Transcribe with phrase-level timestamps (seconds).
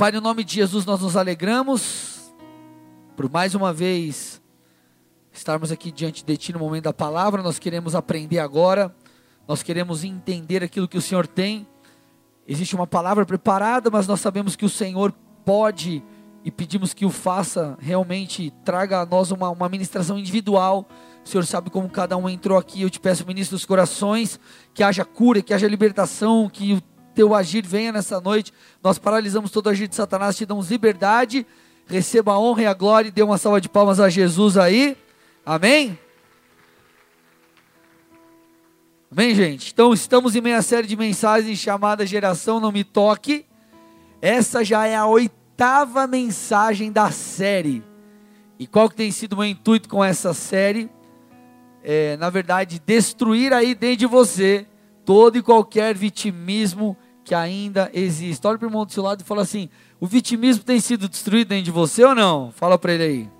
[0.00, 2.32] Pai, no nome de Jesus, nós nos alegramos
[3.14, 4.40] por mais uma vez
[5.30, 7.42] estarmos aqui diante de Ti no momento da palavra.
[7.42, 8.96] Nós queremos aprender agora,
[9.46, 11.68] nós queremos entender aquilo que o Senhor tem.
[12.48, 15.12] Existe uma palavra preparada, mas nós sabemos que o Senhor
[15.44, 16.02] pode
[16.42, 20.88] e pedimos que o faça realmente, traga a nós uma, uma ministração individual.
[21.22, 22.80] O Senhor sabe como cada um entrou aqui.
[22.80, 24.40] Eu te peço, ministro dos corações,
[24.72, 26.82] que haja cura, que haja libertação, que o
[27.20, 28.50] teu agir venha nessa noite.
[28.82, 31.46] Nós paralisamos todo o agir de Satanás, te damos liberdade.
[31.86, 34.96] Receba a honra e a glória e dê uma salva de palmas a Jesus aí.
[35.44, 35.98] Amém?
[39.12, 39.70] Amém, gente?
[39.70, 43.44] Então, estamos em meia série de mensagens chamada Geração Não Me Toque.
[44.22, 47.84] Essa já é a oitava mensagem da série.
[48.58, 50.88] E qual que tem sido o meu intuito com essa série?
[51.84, 54.66] É, na verdade, destruir aí dentro de você
[55.04, 56.96] todo e qualquer vitimismo
[57.30, 58.44] que ainda existe.
[58.44, 59.70] Olha para o irmão do seu lado e fala assim:
[60.00, 62.50] o vitimismo tem sido destruído dentro de você ou não?
[62.50, 63.30] Fala para ele aí.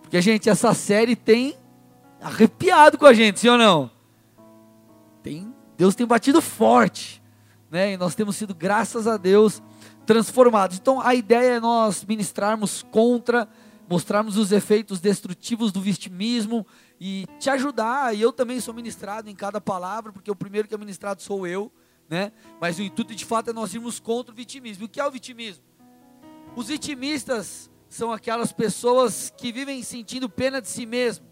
[0.00, 1.56] Porque, gente, essa série tem
[2.20, 3.90] arrepiado com a gente, sim ou não?
[5.24, 7.20] Tem, Deus tem batido forte,
[7.68, 7.94] né?
[7.94, 9.60] E nós temos sido, graças a Deus,
[10.06, 10.78] transformados.
[10.78, 13.48] Então, a ideia é nós ministrarmos contra,
[13.88, 16.64] mostrarmos os efeitos destrutivos do vitimismo
[17.00, 18.14] e te ajudar.
[18.14, 21.44] E eu também sou ministrado em cada palavra, porque o primeiro que é ministrado sou
[21.44, 21.72] eu,
[22.08, 22.32] né?
[22.60, 24.86] Mas o intuito de fato é nós irmos contra o vitimismo.
[24.86, 25.64] O que é o vitimismo?
[26.54, 31.26] Os vitimistas são aquelas pessoas que vivem sentindo pena de si mesmo.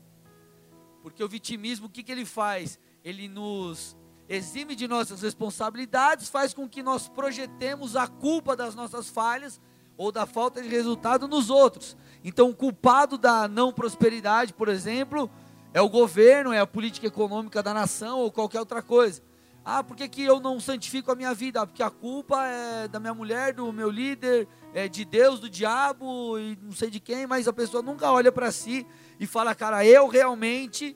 [1.03, 2.79] Porque o vitimismo, o que, que ele faz?
[3.05, 3.97] Ele nos
[4.29, 9.61] exime de nossas responsabilidades, faz com que nós projetemos a culpa das nossas falhas
[9.97, 11.97] ou da falta de resultado nos outros.
[12.25, 15.31] Então, o culpado da não prosperidade, por exemplo,
[15.73, 19.23] é o governo, é a política econômica da nação ou qualquer outra coisa.
[19.65, 21.67] Ah, por que, que eu não santifico a minha vida?
[21.67, 26.39] Porque a culpa é da minha mulher, do meu líder, é de Deus, do diabo
[26.39, 28.87] e não sei de quem, mas a pessoa nunca olha para si
[29.19, 30.95] e fala, cara, eu realmente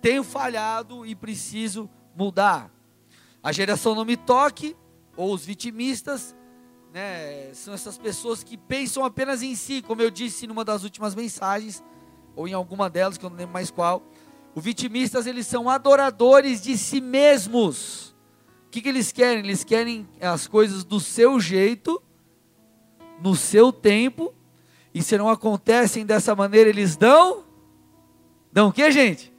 [0.00, 2.70] tenho falhado e preciso mudar.
[3.42, 4.74] A geração não me toque,
[5.14, 6.34] ou os vitimistas,
[6.94, 11.14] né, são essas pessoas que pensam apenas em si, como eu disse numa das últimas
[11.14, 11.84] mensagens,
[12.34, 14.02] ou em alguma delas, que eu não lembro mais qual.
[14.56, 18.16] Os vitimistas, eles são adoradores de si mesmos.
[18.66, 19.44] O que, que eles querem?
[19.44, 22.02] Eles querem as coisas do seu jeito,
[23.22, 24.34] no seu tempo,
[24.94, 27.44] e se não acontecem dessa maneira, eles dão.
[28.50, 29.30] Dão o que, gente?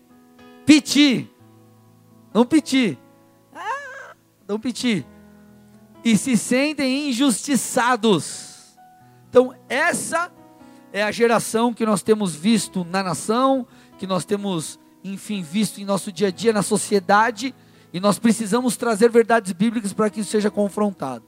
[0.68, 1.28] Piti.
[2.32, 2.96] Não piti.
[3.56, 5.04] Ah, dão piti.
[6.04, 8.78] E se sentem injustiçados.
[9.28, 10.32] Então, essa
[10.94, 13.66] é a geração que nós temos visto na nação,
[13.98, 17.56] que nós temos, enfim, visto em nosso dia a dia na sociedade,
[17.94, 21.24] e nós precisamos trazer verdades bíblicas para que isso seja confrontado.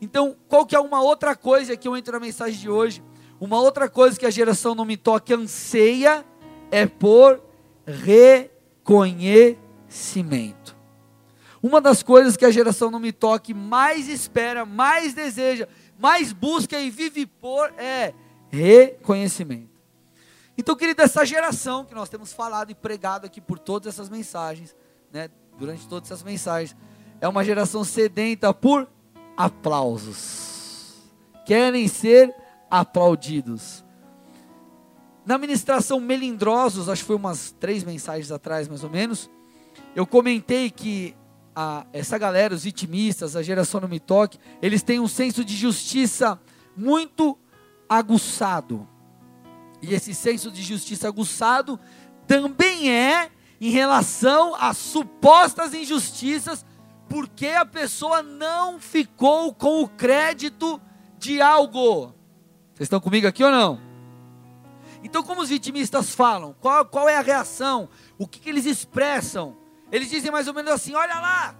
[0.00, 3.02] Então, qual que é uma outra coisa que eu entro na mensagem de hoje?
[3.40, 6.24] Uma outra coisa que a geração não me toque anseia
[6.70, 7.42] é por
[7.86, 10.76] reconhecimento.
[11.62, 15.66] Uma das coisas que a geração não me toque mais espera, mais deseja,
[15.98, 18.12] mais busca e vive por é
[18.50, 19.75] reconhecimento.
[20.58, 24.74] Então, querido, essa geração que nós temos falado e pregado aqui por todas essas mensagens,
[25.12, 25.28] né,
[25.58, 26.74] durante todas essas mensagens,
[27.20, 28.88] é uma geração sedenta por
[29.36, 30.94] aplausos.
[31.44, 32.34] Querem ser
[32.70, 33.84] aplaudidos.
[35.24, 39.30] Na ministração Melindrosos, acho que foi umas três mensagens atrás, mais ou menos,
[39.94, 41.14] eu comentei que
[41.54, 45.56] a, essa galera, os vitimistas, a geração no Me Toque, eles têm um senso de
[45.56, 46.40] justiça
[46.76, 47.36] muito
[47.88, 48.86] aguçado.
[49.86, 51.78] E esse senso de justiça aguçado
[52.26, 53.30] também é
[53.60, 56.66] em relação às supostas injustiças,
[57.08, 60.80] porque a pessoa não ficou com o crédito
[61.18, 62.12] de algo.
[62.74, 63.80] Vocês estão comigo aqui ou não?
[65.04, 66.52] Então, como os vitimistas falam?
[66.60, 67.88] Qual, qual é a reação?
[68.18, 69.56] O que, que eles expressam?
[69.92, 71.54] Eles dizem mais ou menos assim: olha lá,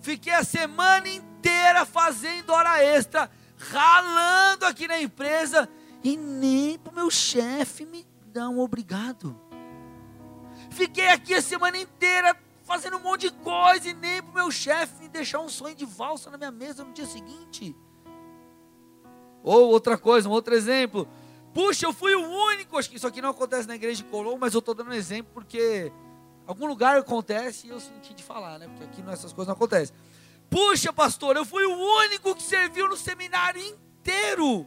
[0.00, 5.68] fiquei a semana inteira fazendo hora extra, ralando aqui na empresa
[6.02, 9.38] e nem para o meu chefe me dá um obrigado.
[10.70, 14.50] Fiquei aqui a semana inteira fazendo um monte de coisa e nem para o meu
[14.50, 17.74] chefe me deixar um sonho de valsa na minha mesa no dia seguinte.
[19.42, 21.08] Ou outra coisa, um outro exemplo.
[21.54, 22.76] Puxa, eu fui o único.
[22.76, 24.94] Acho que isso aqui não acontece na igreja de Colombo, mas eu estou dando um
[24.94, 25.90] exemplo porque
[26.46, 28.68] algum lugar acontece e eu senti de falar, né?
[28.68, 29.96] Porque aqui essas coisas não acontecem.
[30.50, 31.74] Puxa, pastor, eu fui o
[32.04, 34.66] único que serviu no seminário inteiro.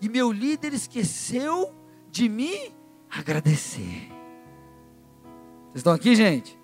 [0.00, 1.74] E meu líder esqueceu
[2.10, 2.72] de me
[3.10, 4.08] agradecer.
[5.66, 6.58] Vocês estão aqui, gente?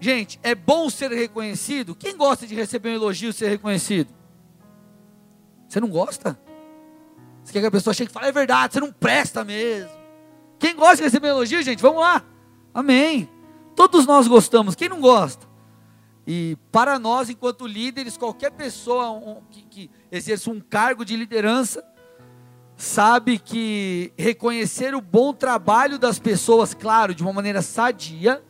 [0.00, 1.94] Gente, é bom ser reconhecido.
[1.94, 4.12] Quem gosta de receber um elogio ser reconhecido?
[5.68, 6.40] Você não gosta?
[7.44, 9.90] Você quer que a pessoa chegue e fale, é verdade, você não presta mesmo.
[10.58, 11.82] Quem gosta de receber elogio, gente?
[11.82, 12.24] Vamos lá.
[12.72, 13.28] Amém.
[13.74, 14.74] Todos nós gostamos.
[14.74, 15.49] Quem não gosta?
[16.32, 21.84] E para nós, enquanto líderes, qualquer pessoa que, que exerce um cargo de liderança,
[22.76, 28.44] sabe que reconhecer o bom trabalho das pessoas, claro, de uma maneira sadia,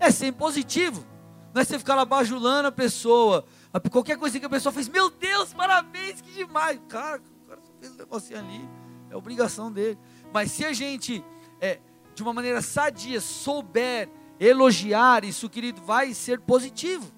[0.00, 1.06] é sempre positivo.
[1.52, 3.44] Não é você ficar lá bajulando a pessoa.
[3.90, 6.80] Qualquer coisa que a pessoa fez, meu Deus, parabéns, que demais.
[6.88, 8.66] Cara, o cara fez um negocinho ali,
[9.10, 9.98] é obrigação dele.
[10.32, 11.22] Mas se a gente,
[11.60, 11.78] é,
[12.14, 14.08] de uma maneira sadia, souber
[14.40, 17.17] elogiar, isso, querido, vai ser positivo.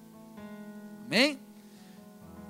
[1.11, 1.37] Amém?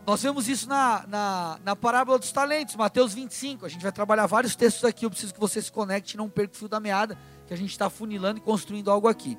[0.06, 3.66] Nós vemos isso na, na, na, parábola dos talentos, Mateus 25.
[3.66, 5.04] A gente vai trabalhar vários textos aqui.
[5.04, 7.18] Eu preciso que você se conecte não perca o fio da meada,
[7.48, 9.36] que a gente está funilando e construindo algo aqui.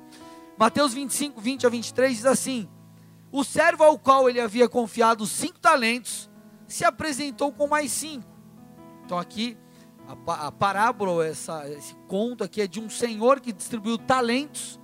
[0.57, 2.67] Mateus 25, 20 a 23 diz assim:
[3.31, 6.29] O servo ao qual ele havia confiado cinco talentos
[6.67, 8.27] se apresentou com mais cinco.
[9.05, 9.57] Então aqui,
[10.05, 14.77] a, a parábola, essa, esse conto aqui é de um senhor que distribuiu talentos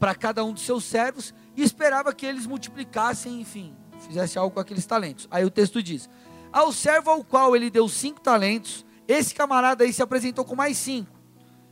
[0.00, 4.60] para cada um dos seus servos e esperava que eles multiplicassem, enfim, fizesse algo com
[4.60, 5.28] aqueles talentos.
[5.30, 6.08] Aí o texto diz:
[6.50, 10.78] Ao servo ao qual ele deu cinco talentos, esse camarada aí se apresentou com mais
[10.78, 11.20] cinco.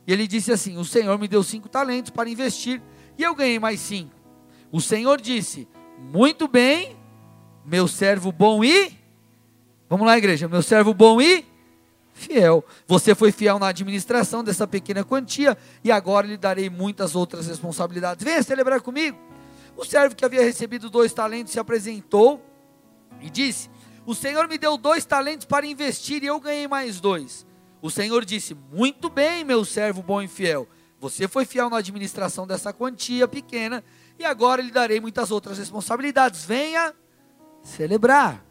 [0.05, 2.81] E ele disse assim: O Senhor me deu cinco talentos para investir
[3.17, 4.13] e eu ganhei mais cinco.
[4.71, 5.67] O Senhor disse:
[5.97, 6.95] Muito bem,
[7.65, 8.91] meu servo bom e.
[9.89, 11.43] Vamos lá, igreja, meu servo bom e
[12.19, 12.63] fiel.
[12.85, 18.23] Você foi fiel na administração dessa pequena quantia e agora lhe darei muitas outras responsabilidades.
[18.23, 19.17] Venha celebrar comigo.
[19.75, 22.45] O servo que havia recebido dois talentos se apresentou
[23.21, 23.69] e disse:
[24.05, 27.47] O Senhor me deu dois talentos para investir e eu ganhei mais dois.
[27.81, 30.67] O Senhor disse: Muito bem, meu servo bom e fiel.
[30.99, 33.81] Você foi fiel na administração dessa quantia pequena
[34.17, 36.43] e agora lhe darei muitas outras responsabilidades.
[36.43, 36.93] Venha
[37.63, 38.48] celebrar.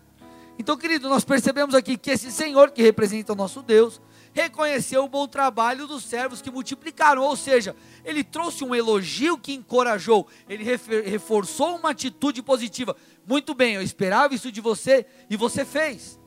[0.59, 4.01] Então, querido, nós percebemos aqui que esse Senhor que representa o nosso Deus
[4.33, 9.55] reconheceu o bom trabalho dos servos que multiplicaram, ou seja, ele trouxe um elogio que
[9.55, 12.97] encorajou, ele reforçou uma atitude positiva.
[13.27, 16.19] Muito bem, eu esperava isso de você e você fez.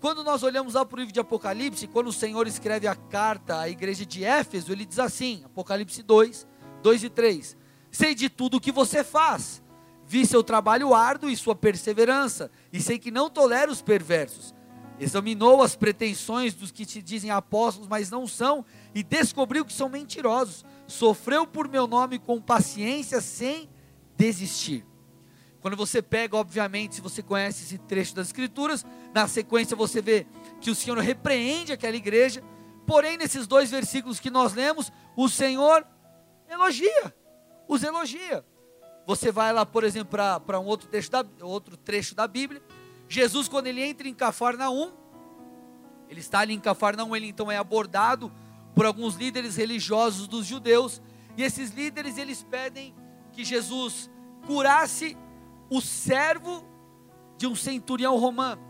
[0.00, 3.60] Quando nós olhamos lá para o livro de Apocalipse, quando o Senhor escreve a carta
[3.60, 6.46] à igreja de Éfeso, ele diz assim, Apocalipse 2,
[6.82, 7.56] 2 e 3:
[7.90, 9.62] Sei de tudo o que você faz,
[10.10, 14.52] vi seu trabalho árduo e sua perseverança, e sei que não tolera os perversos.
[14.98, 19.88] Examinou as pretensões dos que te dizem apóstolos, mas não são, e descobriu que são
[19.88, 20.64] mentirosos.
[20.88, 23.70] Sofreu por meu nome com paciência, sem
[24.16, 24.84] desistir.
[25.60, 28.84] Quando você pega, obviamente, se você conhece esse trecho das Escrituras,
[29.14, 30.26] na sequência você vê
[30.60, 32.42] que o Senhor repreende aquela igreja,
[32.84, 35.86] porém, nesses dois versículos que nós lemos, o Senhor
[36.48, 37.14] elogia,
[37.68, 38.44] os elogia.
[39.10, 40.16] Você vai lá, por exemplo,
[40.46, 42.62] para um outro trecho, da, outro trecho da Bíblia,
[43.08, 44.92] Jesus, quando ele entra em Cafarnaum,
[46.08, 48.32] ele está ali em Cafarnaum, ele então é abordado
[48.72, 51.02] por alguns líderes religiosos dos judeus,
[51.36, 52.94] e esses líderes eles pedem
[53.32, 54.08] que Jesus
[54.46, 55.16] curasse
[55.68, 56.64] o servo
[57.36, 58.62] de um centurião romano.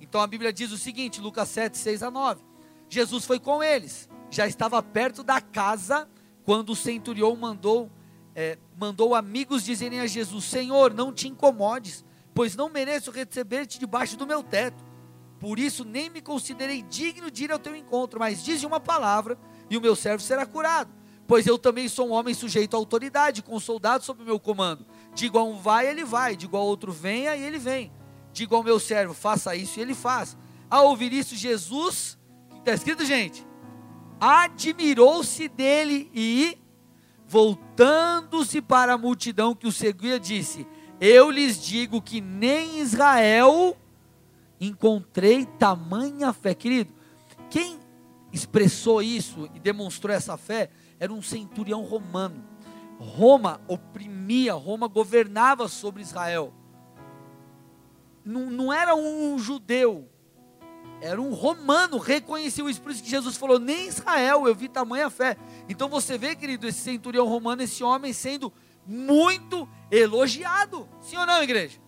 [0.00, 2.42] Então a Bíblia diz o seguinte, Lucas 7, 6 a 9.
[2.88, 6.08] Jesus foi com eles, já estava perto da casa
[6.44, 7.88] quando o centurião mandou,
[8.40, 14.16] é, mandou amigos dizerem a Jesus: Senhor, não te incomodes, pois não mereço receber-te debaixo
[14.16, 14.86] do meu teto.
[15.40, 19.36] Por isso nem me considerei digno de ir ao teu encontro, mas dize uma palavra
[19.68, 20.88] e o meu servo será curado.
[21.26, 24.86] Pois eu também sou um homem sujeito à autoridade, com soldados sob meu comando.
[25.14, 26.36] Digo a um vai, ele vai.
[26.36, 27.92] Digo ao outro venha e ele vem.
[28.32, 30.38] Digo ao meu servo, faça isso e ele faz.
[30.70, 32.16] Ao ouvir isso, Jesus,
[32.56, 33.44] está escrito, gente,
[34.20, 36.56] admirou-se dele e,
[37.28, 40.66] voltando-se para a multidão que o seguia, disse:
[40.98, 43.76] Eu lhes digo que nem Israel
[44.58, 46.54] encontrei tamanha fé.
[46.54, 46.92] Querido,
[47.50, 47.78] quem
[48.32, 52.42] expressou isso e demonstrou essa fé era um centurião romano.
[52.98, 56.52] Roma oprimia, Roma governava sobre Israel.
[58.24, 60.08] Não, não era um judeu,
[61.00, 65.08] era um romano, reconheceu isso, por isso que Jesus falou, nem Israel eu vi tamanha
[65.08, 65.36] fé.
[65.68, 68.52] Então você vê, querido, esse centurião romano, esse homem sendo
[68.86, 70.88] muito elogiado.
[71.00, 71.78] Sim ou não, igreja?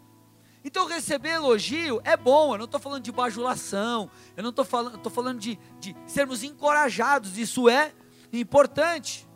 [0.62, 4.96] Então receber elogio é bom, eu não estou falando de bajulação, eu não estou falando,
[4.96, 7.92] estou falando de, de sermos encorajados, isso é
[8.32, 9.26] importante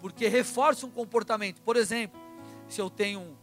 [0.00, 1.62] porque reforça um comportamento.
[1.62, 2.20] Por exemplo,
[2.68, 3.37] se eu tenho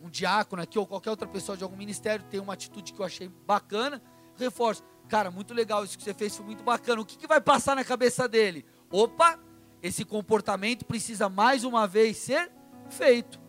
[0.00, 3.04] um diácono aqui ou qualquer outra pessoa de algum ministério tem uma atitude que eu
[3.04, 4.02] achei bacana,
[4.36, 4.82] reforço.
[5.08, 7.00] Cara, muito legal isso que você fez, foi muito bacana.
[7.00, 8.64] O que, que vai passar na cabeça dele?
[8.90, 9.38] Opa,
[9.82, 12.50] esse comportamento precisa mais uma vez ser
[12.88, 13.40] feito.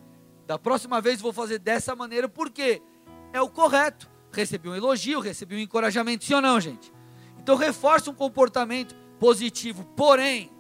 [0.46, 2.82] Da próxima vez vou fazer dessa maneira, porque
[3.32, 4.10] é o correto.
[4.32, 6.92] recebi um elogio, recebi um encorajamento, sim ou não, gente?
[7.38, 9.86] Então reforça um comportamento positivo.
[9.96, 10.52] Porém,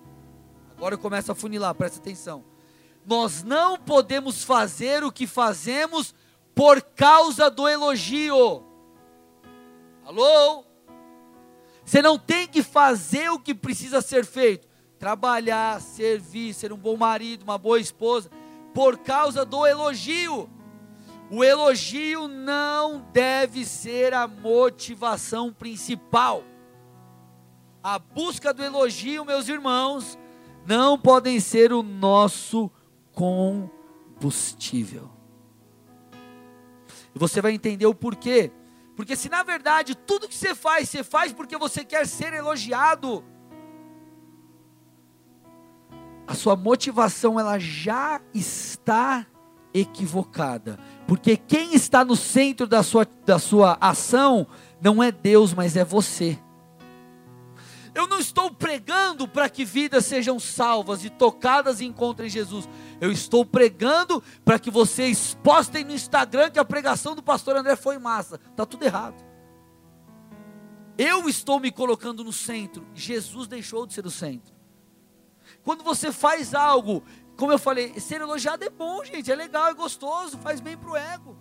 [0.78, 2.51] agora começa a funilar, presta atenção.
[3.06, 6.14] Nós não podemos fazer o que fazemos
[6.54, 8.64] por causa do elogio.
[10.06, 10.64] Alô?
[11.84, 14.68] Você não tem que fazer o que precisa ser feito.
[15.00, 18.30] Trabalhar, servir, ser um bom marido, uma boa esposa,
[18.74, 20.50] por causa do elogio.
[21.30, 26.44] O elogio não deve ser a motivação principal.
[27.82, 30.20] A busca do elogio, meus irmãos,
[30.68, 32.70] não podem ser o nosso
[33.14, 35.10] combustível.
[37.14, 38.52] E você vai entender o porquê.
[38.96, 43.24] Porque se na verdade tudo que você faz, você faz porque você quer ser elogiado,
[46.28, 49.26] a sua motivação ela já está
[49.74, 50.80] equivocada.
[51.08, 54.48] Porque quem está no centro da sua, da sua ação
[54.82, 56.40] não é Deus, mas é você.
[57.94, 62.68] Eu não estou pregando para que vidas sejam salvas e tocadas e encontrem Jesus.
[63.02, 67.76] Eu estou pregando para que vocês postem no Instagram que a pregação do pastor André
[67.76, 68.40] foi massa.
[68.50, 69.22] Está tudo errado.
[70.98, 72.88] Eu estou me colocando no centro.
[72.94, 74.54] Jesus deixou de ser o centro.
[75.62, 77.04] Quando você faz algo,
[77.36, 79.30] como eu falei, ser elogiado é bom, gente.
[79.30, 81.38] É legal, é gostoso, faz bem para o ego.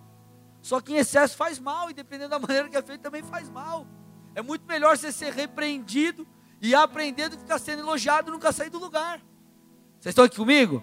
[0.61, 3.49] Só que em excesso faz mal, e dependendo da maneira que é feito, também faz
[3.49, 3.87] mal.
[4.35, 6.27] É muito melhor você ser repreendido
[6.61, 9.21] e aprendendo que ficar sendo elogiado e nunca sair do lugar.
[9.99, 10.83] Vocês estão aqui comigo?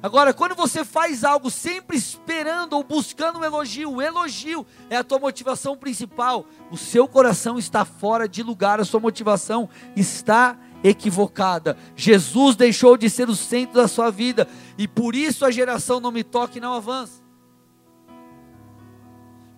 [0.00, 5.02] Agora, quando você faz algo sempre esperando ou buscando um elogio, o elogio é a
[5.02, 6.46] tua motivação principal.
[6.70, 11.76] O seu coração está fora de lugar, a sua motivação está equivocada.
[11.96, 14.46] Jesus deixou de ser o centro da sua vida
[14.76, 17.27] e por isso a geração não me toca e não avança.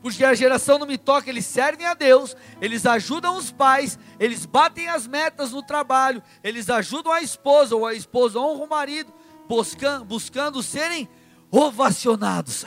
[0.03, 4.47] Porque a geração não me toca, eles servem a Deus, eles ajudam os pais, eles
[4.47, 9.13] batem as metas no trabalho, eles ajudam a esposa, ou a esposa honra o marido,
[9.47, 11.09] buscando, buscando serem
[11.51, 12.65] ovacionados.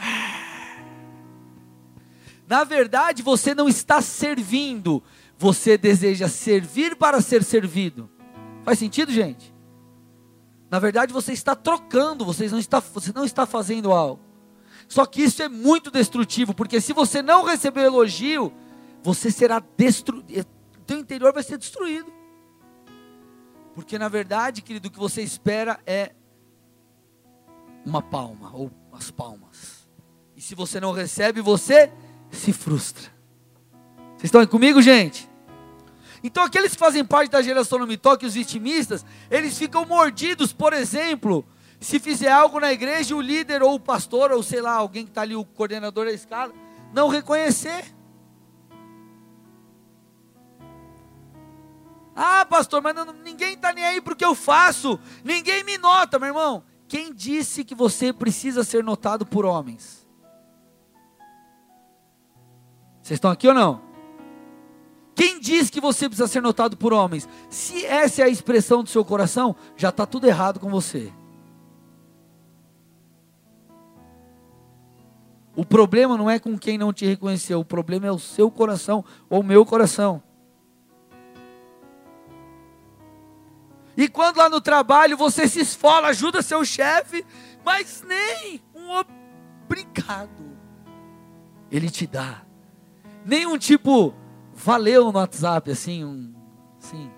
[2.48, 5.02] Na verdade, você não está servindo,
[5.38, 8.10] você deseja servir para ser servido.
[8.64, 9.54] Faz sentido, gente?
[10.70, 14.33] Na verdade, você está trocando, você não está, você não está fazendo algo.
[14.94, 18.54] Só que isso é muito destrutivo, porque se você não receber elogio,
[19.02, 20.46] você será destruído,
[20.86, 22.14] teu interior vai ser destruído.
[23.74, 26.12] Porque na verdade, querido, o que você espera é
[27.84, 29.90] uma palma ou as palmas.
[30.38, 31.92] E se você não recebe, você
[32.30, 33.12] se frustra.
[34.10, 35.28] Vocês estão aí comigo, gente?
[36.24, 40.54] Então aqueles que fazem parte da geração no me toque, os vitimistas, eles ficam mordidos,
[40.54, 41.44] por exemplo,
[41.84, 45.12] se fizer algo na igreja, o líder ou o pastor, ou sei lá, alguém que
[45.12, 46.54] está ali, o coordenador da escala,
[46.94, 47.94] não reconhecer.
[52.16, 55.78] Ah, pastor, mas não, ninguém está nem aí para o que eu faço, ninguém me
[55.78, 56.64] nota, meu irmão.
[56.88, 60.08] Quem disse que você precisa ser notado por homens?
[63.02, 63.82] Vocês estão aqui ou não?
[65.16, 67.28] Quem diz que você precisa ser notado por homens?
[67.50, 71.12] Se essa é a expressão do seu coração, já está tudo errado com você.
[75.56, 79.06] O problema não é com quem não te reconheceu, o problema é o seu coração
[79.30, 80.22] ou o meu coração.
[83.96, 87.24] E quando lá no trabalho você se esfola, ajuda seu chefe,
[87.64, 90.54] mas nem um obrigado
[91.74, 92.44] ele te dá.
[93.26, 94.14] Nem um tipo
[94.54, 96.36] valeu no WhatsApp assim, um
[96.78, 97.12] assim.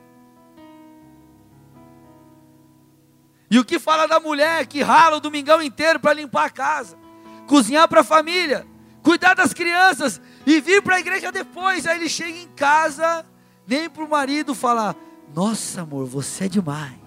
[3.51, 6.97] E o que fala da mulher que rala o domingão inteiro para limpar a casa?
[7.47, 8.65] Cozinhar para a família,
[9.01, 11.87] cuidar das crianças e vir para a igreja depois.
[11.87, 13.25] Aí ele chega em casa,
[13.67, 14.95] nem para o marido falar:
[15.33, 16.99] Nossa, amor, você é demais.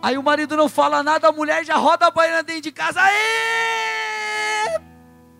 [0.00, 3.00] Aí o marido não fala nada, a mulher já roda a baiana dentro de casa.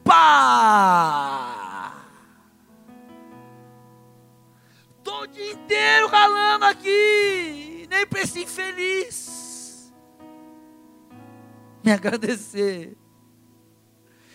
[0.04, 0.38] Epa!
[5.04, 8.88] Tô o dia inteiro ralando aqui, nem para esse infeliz
[11.88, 12.97] me agradecer.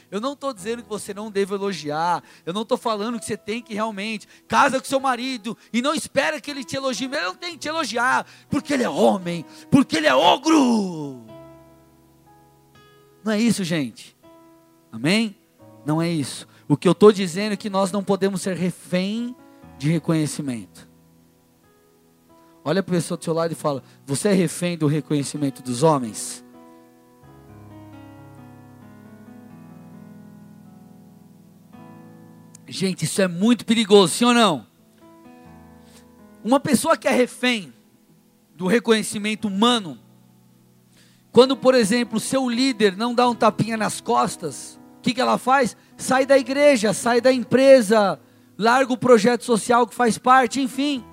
[0.10, 2.24] Eu não estou dizendo que você não deve elogiar.
[2.46, 5.96] Eu não estou falando que você tem que realmente casa com seu marido e não
[5.96, 7.06] espera que ele te elogie.
[7.06, 11.26] Ele não tem que te elogiar porque ele é homem, porque ele é ogro.
[13.24, 14.16] Não é isso, gente.
[14.92, 15.36] Amém?
[15.84, 16.48] Não é isso.
[16.68, 19.36] O que eu estou dizendo é que nós não podemos ser refém
[19.80, 20.88] de reconhecimento.
[22.64, 25.82] Olha para a pessoa do seu lado e fala: Você é refém do reconhecimento dos
[25.82, 26.43] homens?
[32.76, 34.66] Gente, isso é muito perigoso, sim ou não?
[36.44, 37.72] Uma pessoa que é refém
[38.56, 40.00] do reconhecimento humano,
[41.32, 45.38] quando, por exemplo, seu líder não dá um tapinha nas costas, o que, que ela
[45.38, 45.78] faz?
[45.96, 48.20] Sai da igreja, sai da empresa,
[48.58, 51.06] larga o projeto social que faz parte, enfim.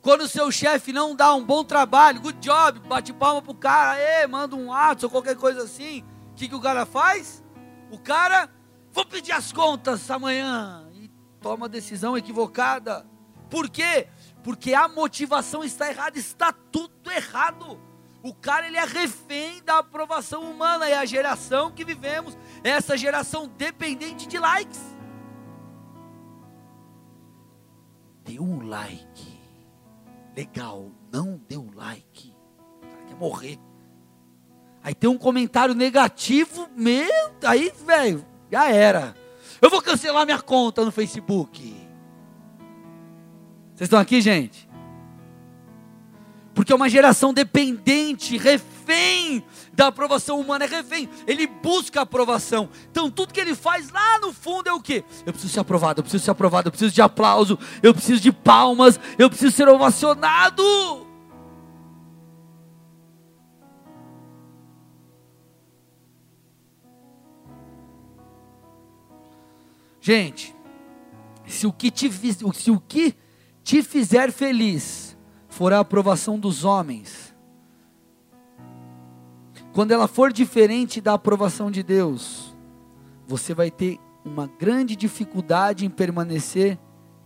[0.00, 3.98] Quando seu chefe não dá um bom trabalho, good job, bate palma pro cara,
[4.28, 7.42] manda um ato ou qualquer coisa assim, o que, que o cara faz?
[7.90, 8.48] O cara,
[8.96, 13.06] vou pedir as contas amanhã, e toma a decisão equivocada.
[13.50, 14.08] Por quê?
[14.42, 17.78] Porque a motivação está errada, está tudo errado.
[18.22, 22.96] O cara ele é refém da aprovação humana, é a geração que vivemos, é essa
[22.96, 24.80] geração dependente de likes.
[28.24, 29.36] Deu um like.
[30.34, 32.34] Legal, não deu like.
[32.82, 33.58] O cara quer morrer.
[34.82, 39.14] Aí tem um comentário negativo, meu, aí, velho, já era.
[39.60, 41.62] Eu vou cancelar minha conta no Facebook.
[43.74, 44.66] Vocês estão aqui, gente?
[46.56, 52.70] porque é uma geração dependente, refém da aprovação humana, é refém, ele busca aprovação.
[52.90, 55.04] Então tudo que ele faz lá no fundo é o que?
[55.26, 58.32] Eu preciso ser aprovado, eu preciso ser aprovado, eu preciso de aplauso, eu preciso de
[58.32, 61.05] palmas, eu preciso ser ovacionado.
[70.06, 70.54] Gente,
[71.48, 72.08] se o que te,
[72.54, 73.12] se o que
[73.64, 77.34] te fizer feliz for a aprovação dos homens,
[79.72, 82.56] quando ela for diferente da aprovação de Deus,
[83.26, 86.78] você vai ter uma grande dificuldade em permanecer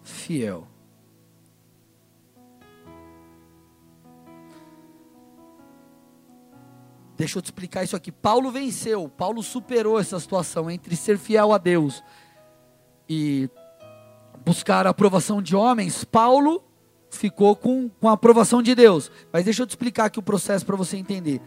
[0.02, 0.66] fiel.
[7.14, 8.10] Deixa eu te explicar isso aqui.
[8.10, 12.02] Paulo venceu, Paulo superou essa situação entre ser fiel a Deus
[13.12, 13.50] e
[14.44, 16.04] buscar a aprovação de homens.
[16.04, 16.62] Paulo
[17.10, 19.10] ficou com, com a aprovação de Deus.
[19.32, 21.40] Mas deixa eu te explicar aqui o processo para você entender.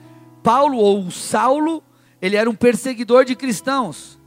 [0.43, 1.81] Paulo ou Saulo,
[2.21, 4.19] ele era um perseguidor de cristãos.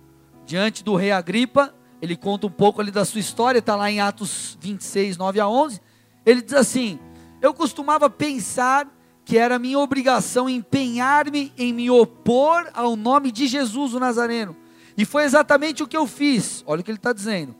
[0.47, 4.01] Diante do rei Agripa, ele conta um pouco ali da sua história, está lá em
[4.01, 5.79] Atos 26, 9 a 11.
[6.25, 6.99] Ele diz assim:
[7.43, 8.91] Eu costumava pensar
[9.27, 14.57] que era minha obrigação empenhar-me em me opor ao nome de Jesus o Nazareno.
[14.97, 16.65] E foi exatamente o que eu fiz.
[16.67, 17.55] Olha o que ele está dizendo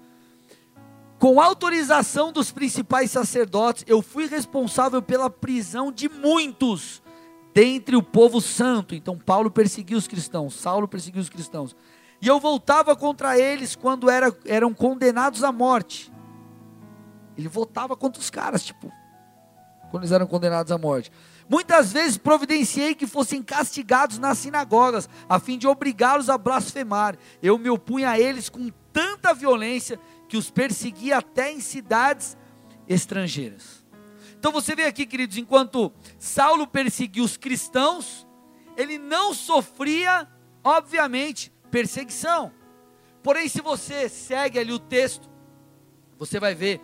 [1.19, 7.03] com autorização dos principais sacerdotes, eu fui responsável pela prisão de muitos
[7.55, 8.95] dentre o povo santo.
[8.95, 11.75] Então Paulo perseguiu os cristãos, Saulo perseguiu os cristãos.
[12.21, 16.13] E eu voltava contra eles quando era, eram condenados à morte.
[17.37, 18.91] Ele voltava contra os caras, tipo,
[19.91, 21.11] quando eles eram condenados à morte.
[21.49, 27.17] Muitas vezes providenciei que fossem castigados nas sinagogas, a fim de obrigá-los a blasfemar.
[27.43, 32.37] Eu me opunha a eles com tanta violência que os perseguia até em cidades
[32.89, 33.85] estrangeiras.
[34.39, 38.27] Então você vê aqui, queridos, enquanto Saulo perseguia os cristãos,
[38.77, 40.29] ele não sofria,
[40.63, 42.53] obviamente, perseguição.
[43.23, 45.29] Porém, se você segue ali o texto,
[46.19, 46.81] você vai ver,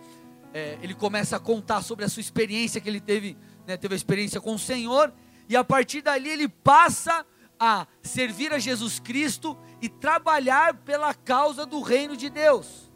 [0.53, 3.35] é, ele começa a contar sobre a sua experiência que ele teve,
[3.65, 5.11] né, teve a experiência com o Senhor,
[5.49, 7.25] e a partir dali ele passa
[7.59, 12.91] a servir a Jesus Cristo e trabalhar pela causa do reino de Deus.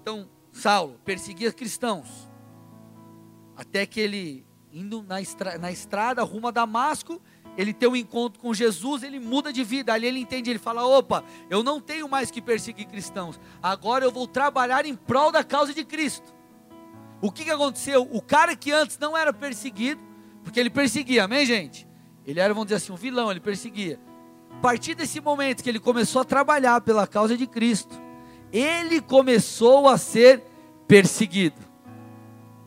[0.00, 2.28] Então, Saulo perseguia cristãos,
[3.56, 7.20] até que ele, indo na, estra na estrada rumo a Damasco,
[7.56, 9.92] ele tem um encontro com Jesus, ele muda de vida.
[9.92, 14.12] Ali ele entende, ele fala: opa, eu não tenho mais que perseguir cristãos, agora eu
[14.12, 16.35] vou trabalhar em prol da causa de Cristo.
[17.20, 18.08] O que, que aconteceu?
[18.10, 20.00] O cara que antes não era perseguido,
[20.44, 21.86] porque ele perseguia, amém, gente?
[22.26, 23.98] Ele era, vamos dizer assim, um vilão, ele perseguia.
[24.50, 28.00] A partir desse momento que ele começou a trabalhar pela causa de Cristo,
[28.52, 30.42] ele começou a ser
[30.86, 31.60] perseguido.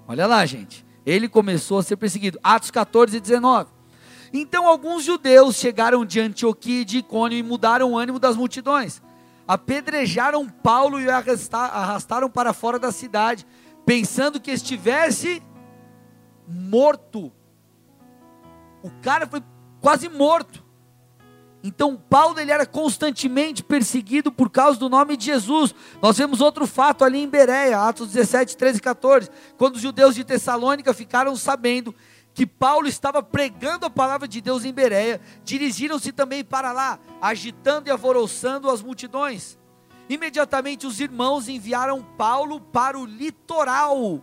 [0.07, 0.85] Olha lá, gente.
[1.05, 2.39] Ele começou a ser perseguido.
[2.43, 3.69] Atos 14 e 19.
[4.31, 9.01] Então alguns judeus chegaram de Antioquia e de Icônio e mudaram o ânimo das multidões.
[9.47, 13.47] Apedrejaram Paulo e arrastaram para fora da cidade,
[13.89, 15.41] pensando que estivesse
[16.47, 17.31] morto.
[18.83, 19.41] O cara foi
[19.81, 20.63] quase morto.
[21.63, 25.73] Então Paulo ele era constantemente perseguido por causa do nome de Jesus.
[25.99, 30.13] Nós vemos outro fato ali em Bereia, Atos 17, 13 e 14, quando os judeus
[30.13, 31.95] de Tessalônica ficaram sabendo
[32.31, 37.89] que Paulo estava pregando a palavra de Deus em Bereia, dirigiram-se também para lá, agitando
[37.89, 39.58] e alvoroçando as multidões.
[40.09, 44.21] Imediatamente os irmãos enviaram Paulo para o litoral.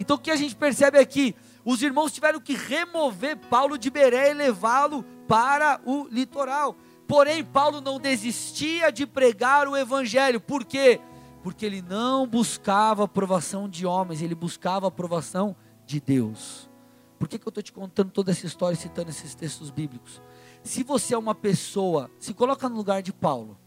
[0.00, 1.36] Então o que a gente percebe aqui?
[1.64, 6.74] Os irmãos tiveram que remover Paulo de Bereia e levá-lo para o litoral,
[7.10, 10.40] Porém, Paulo não desistia de pregar o evangelho.
[10.40, 11.00] Por quê?
[11.42, 16.70] Porque ele não buscava aprovação de homens, ele buscava aprovação de Deus.
[17.18, 20.22] Por que, que eu estou te contando toda essa história, citando esses textos bíblicos?
[20.62, 23.58] Se você é uma pessoa, se coloca no lugar de Paulo.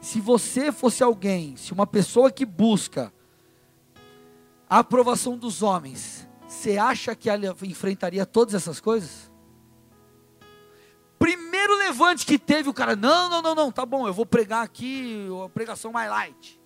[0.00, 3.12] Se você fosse alguém, se uma pessoa que busca
[4.68, 9.30] a aprovação dos homens, você acha que ela enfrentaria todas essas coisas?
[11.18, 14.64] Primeiro levante que teve, o cara, não, não, não, não, tá bom, eu vou pregar
[14.64, 16.58] aqui a pregação mais light.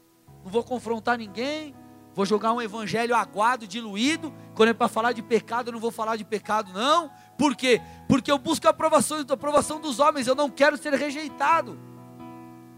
[0.44, 1.74] Não vou confrontar ninguém,
[2.14, 4.32] vou jogar um evangelho aguado, diluído.
[4.54, 7.10] Quando é para falar de pecado, eu não vou falar de pecado, não.
[7.36, 7.80] Por quê?
[8.08, 11.76] Porque eu busco a aprovação, a aprovação dos homens, eu não quero ser rejeitado.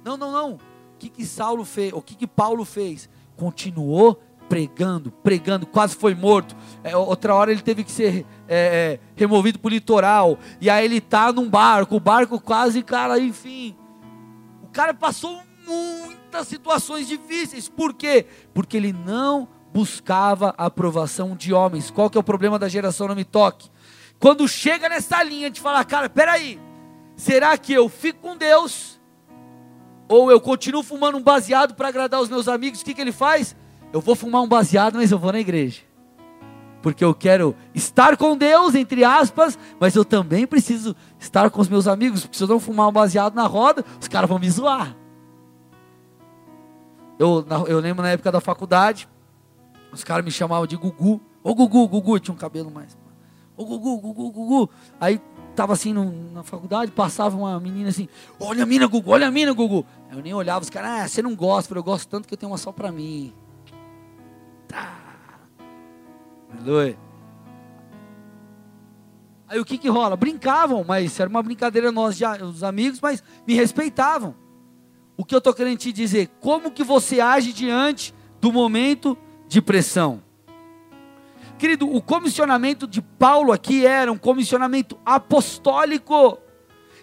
[0.07, 0.53] Não, não, não.
[0.53, 0.59] O
[1.01, 1.92] que, que Saulo fez?
[1.92, 3.09] O que, que Paulo fez?
[3.37, 6.55] Continuou pregando, pregando, quase foi morto.
[6.85, 10.38] É, outra hora ele teve que ser é, é removido para o litoral.
[10.61, 13.77] E aí ele está num barco, o barco quase, cara, enfim.
[14.62, 17.69] O cara passou muitas situações difíceis.
[17.69, 18.27] Por quê?
[18.55, 21.90] Porque ele não buscava a aprovação de homens.
[21.90, 23.69] Qual que é o problema da geração Não Me Toque?
[24.21, 26.61] Quando chega nessa linha de falar, cara, peraí,
[27.16, 28.95] será que eu fico com Deus?
[30.09, 32.81] Ou eu continuo fumando um baseado para agradar os meus amigos?
[32.81, 33.57] O que, que ele faz?
[33.92, 35.81] Eu vou fumar um baseado, mas eu vou na igreja.
[36.83, 41.69] Porque eu quero estar com Deus, entre aspas, mas eu também preciso estar com os
[41.69, 42.23] meus amigos.
[42.23, 44.97] Porque se eu não fumar um baseado na roda, os caras vão me zoar.
[47.19, 49.09] Eu, eu lembro na época da faculdade,
[49.90, 51.21] os caras me chamavam de Gugu.
[51.42, 52.97] Ô Gugu, Gugu, tinha um cabelo mais.
[53.57, 54.71] Ô Gugu, Gugu, Gugu.
[55.01, 55.21] Aí
[55.57, 59.31] tava assim no, na faculdade, passava uma menina assim, olha a mina, Gugu, olha a
[59.31, 59.85] mina, Gugu.
[60.12, 62.53] Eu nem olhava, os caras, ah, você não gosta, eu gosto tanto que eu tenho
[62.53, 63.33] uma só pra mim.
[64.69, 64.99] Tá.
[66.53, 66.97] Aleluia.
[69.49, 70.16] Aí o que que rola?
[70.16, 74.35] Brincavam, mas era uma brincadeira nós, já, os amigos, mas me respeitavam.
[75.16, 76.29] O que eu estou querendo te dizer?
[76.40, 79.16] Como que você age diante do momento
[79.49, 80.26] de pressão?
[81.59, 86.38] Querido, o comissionamento de Paulo aqui era um comissionamento apostólico.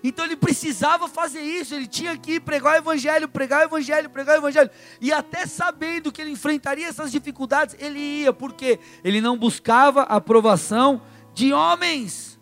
[0.04, 4.36] Então ele precisava fazer isso, ele tinha que pregar o evangelho, pregar o evangelho, pregar
[4.36, 4.70] o evangelho.
[5.00, 10.18] E até sabendo que ele enfrentaria essas dificuldades, ele ia, porque ele não buscava a
[10.18, 11.02] aprovação
[11.34, 12.38] de homens.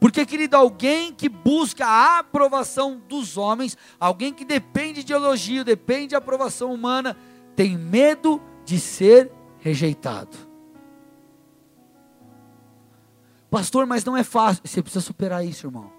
[0.00, 6.08] Porque, querido, alguém que busca a aprovação dos homens, alguém que depende de elogio, depende
[6.08, 7.16] de aprovação humana,
[7.54, 10.45] tem medo de ser rejeitado.
[13.56, 14.60] Pastor, mas não é fácil.
[14.62, 15.90] Você precisa superar isso, irmão.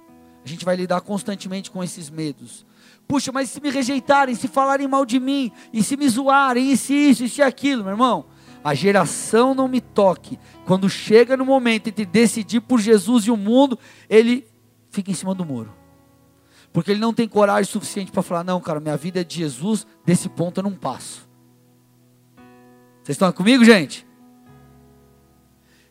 [0.46, 2.64] A gente vai lidar constantemente com esses medos.
[3.08, 6.78] Puxa, mas se me rejeitarem, se falarem mal de mim, e se me zoarem, e
[6.78, 8.26] se isso, e se aquilo, meu irmão.
[8.64, 10.38] A geração não me toque.
[10.68, 14.48] Quando chega no momento entre decidir por Jesus e o mundo, ele
[14.92, 15.74] fica em cima do muro.
[16.72, 19.88] Porque ele não tem coragem suficiente para falar: não, cara, minha vida é de Jesus,
[20.06, 21.28] desse ponto eu não passo.
[23.02, 24.07] Vocês estão comigo, gente?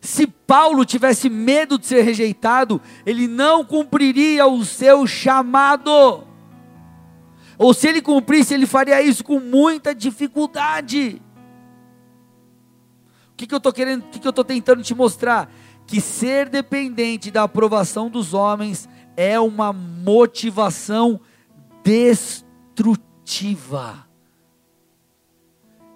[0.06, 6.22] Se Paulo tivesse medo de ser rejeitado, ele não cumpriria o seu chamado.
[7.58, 11.20] Ou se ele cumprisse, ele faria isso com muita dificuldade.
[13.32, 15.50] O que, que eu estou querendo, o que, que eu estou tentando te mostrar?
[15.88, 21.20] Que ser dependente da aprovação dos homens é uma motivação
[21.82, 22.46] destrutiva.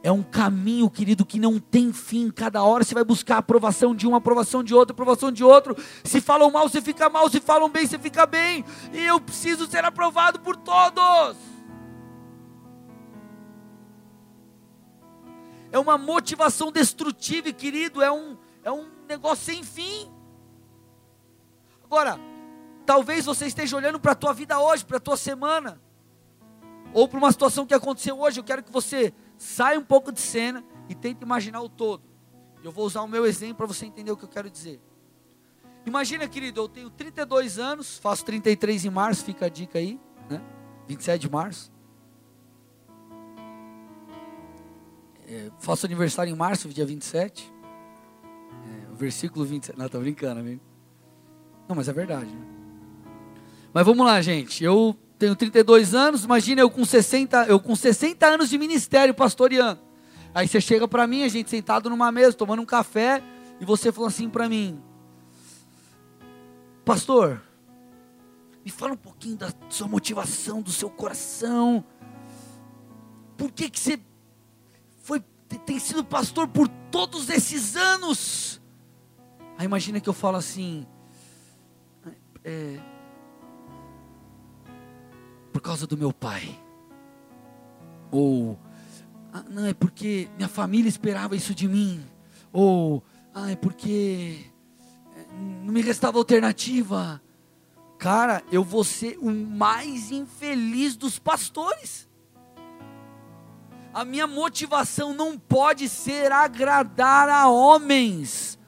[0.03, 2.31] É um caminho, querido, que não tem fim.
[2.31, 5.77] Cada hora você vai buscar a aprovação de um, aprovação de outro, aprovação de outro.
[6.03, 7.29] Se falam mal, você fica mal.
[7.29, 8.65] Se falam bem, você fica bem.
[8.95, 11.37] E eu preciso ser aprovado por todos.
[15.71, 18.03] É uma motivação destrutiva, querido.
[18.03, 20.11] É um, é um negócio sem fim.
[21.85, 22.19] Agora,
[22.87, 25.79] talvez você esteja olhando para a tua vida hoje, para a tua semana,
[26.95, 28.41] ou para uma situação que aconteceu hoje.
[28.41, 32.03] Eu quero que você sai um pouco de cena e tenta imaginar o todo.
[32.63, 34.79] Eu vou usar o meu exemplo para você entender o que eu quero dizer.
[35.87, 39.99] Imagina, querido, eu tenho 32 anos, faço 33 em março, fica a dica aí,
[40.29, 40.43] né?
[40.87, 41.73] 27 de março.
[45.27, 47.51] É, faço aniversário em março, dia 27.
[48.87, 49.79] É, o versículo 27.
[49.79, 50.61] Não, tô brincando, amigo.
[51.67, 52.47] Não, mas é verdade, né?
[53.73, 54.63] Mas vamos lá, gente.
[54.63, 59.79] Eu tenho 32 anos, imagina eu com 60, eu com 60 anos de ministério pastoreando.
[60.35, 63.23] Aí você chega para mim, a gente sentado numa mesa, tomando um café,
[63.61, 64.83] e você falou assim para mim:
[66.87, 67.43] Pastor,
[68.65, 71.85] me fala um pouquinho da sua motivação, do seu coração.
[73.37, 74.01] Por que que você
[75.03, 75.23] foi
[75.67, 78.59] tem sido pastor por todos esses anos?
[79.59, 80.87] Aí imagina que eu falo assim:
[82.43, 82.81] é,
[85.61, 86.59] por causa do meu pai.
[88.11, 88.59] Ou,
[89.31, 92.03] ah, não, é porque minha família esperava isso de mim.
[92.51, 94.47] Ou, ah, é porque
[95.15, 95.27] eh,
[95.63, 97.21] não me restava alternativa.
[97.99, 102.09] Cara, eu vou ser o mais infeliz dos pastores.
[103.93, 108.59] A minha motivação não pode ser agradar a homens.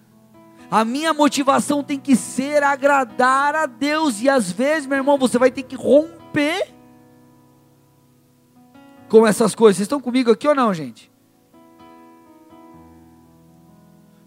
[0.70, 4.20] A minha motivação tem que ser agradar a Deus.
[4.20, 6.81] E às vezes, meu irmão, você vai ter que romper
[9.12, 9.76] com essas coisas.
[9.76, 11.12] Vocês estão comigo aqui ou não, gente?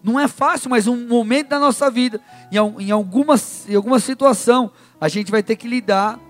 [0.00, 2.20] Não é fácil, mas um momento da nossa vida,
[2.52, 2.56] em,
[2.92, 3.34] alguma,
[3.68, 4.70] em alguma situação,
[5.00, 6.20] a gente vai ter que lidar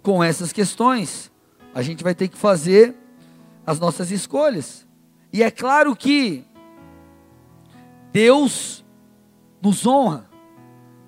[0.00, 1.28] com essas questões.
[1.74, 2.94] A gente vai ter que fazer
[3.66, 4.86] as nossas escolhas.
[5.32, 6.44] E é claro que
[8.12, 8.84] Deus
[9.60, 10.30] nos honra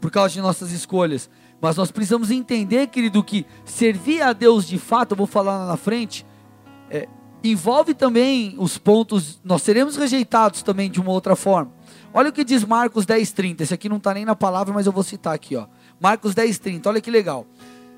[0.00, 1.30] por causa de nossas escolhas.
[1.60, 5.66] Mas nós precisamos entender, querido, que servir a Deus de fato, eu vou falar lá
[5.68, 6.26] na frente,
[6.92, 7.08] é,
[7.42, 11.72] envolve também os pontos, nós seremos rejeitados também de uma outra forma.
[12.12, 13.62] Olha o que diz Marcos 10,30.
[13.62, 15.66] Esse aqui não está nem na palavra, mas eu vou citar aqui, ó.
[15.98, 16.86] Marcos 10,30.
[16.86, 17.46] Olha que legal.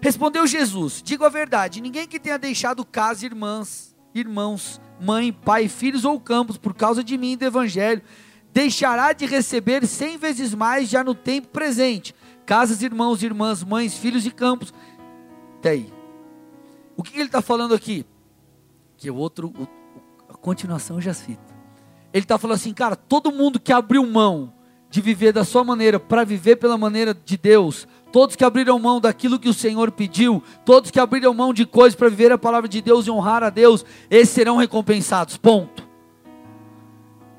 [0.00, 6.04] Respondeu Jesus: Digo a verdade, ninguém que tenha deixado casa, irmãs, irmãos, mãe, pai, filhos
[6.04, 8.02] ou campos por causa de mim e do evangelho,
[8.52, 12.14] deixará de receber cem vezes mais já no tempo presente.
[12.46, 14.72] Casas, irmãos, irmãs, mães, filhos e campos.
[15.58, 15.92] Até aí.
[16.96, 18.06] O que ele está falando aqui?
[19.04, 19.68] Que o outro, o,
[20.32, 21.54] a continuação eu já cito.
[22.10, 24.50] Ele está falando assim, cara, todo mundo que abriu mão
[24.88, 29.02] de viver da sua maneira para viver pela maneira de Deus, todos que abriram mão
[29.02, 32.66] daquilo que o Senhor pediu, todos que abriram mão de coisas para viver a palavra
[32.66, 35.36] de Deus e honrar a Deus, esses serão recompensados.
[35.36, 35.86] Ponto.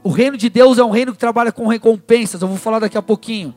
[0.03, 2.97] O reino de Deus é um reino que trabalha com recompensas, eu vou falar daqui
[2.97, 3.55] a pouquinho.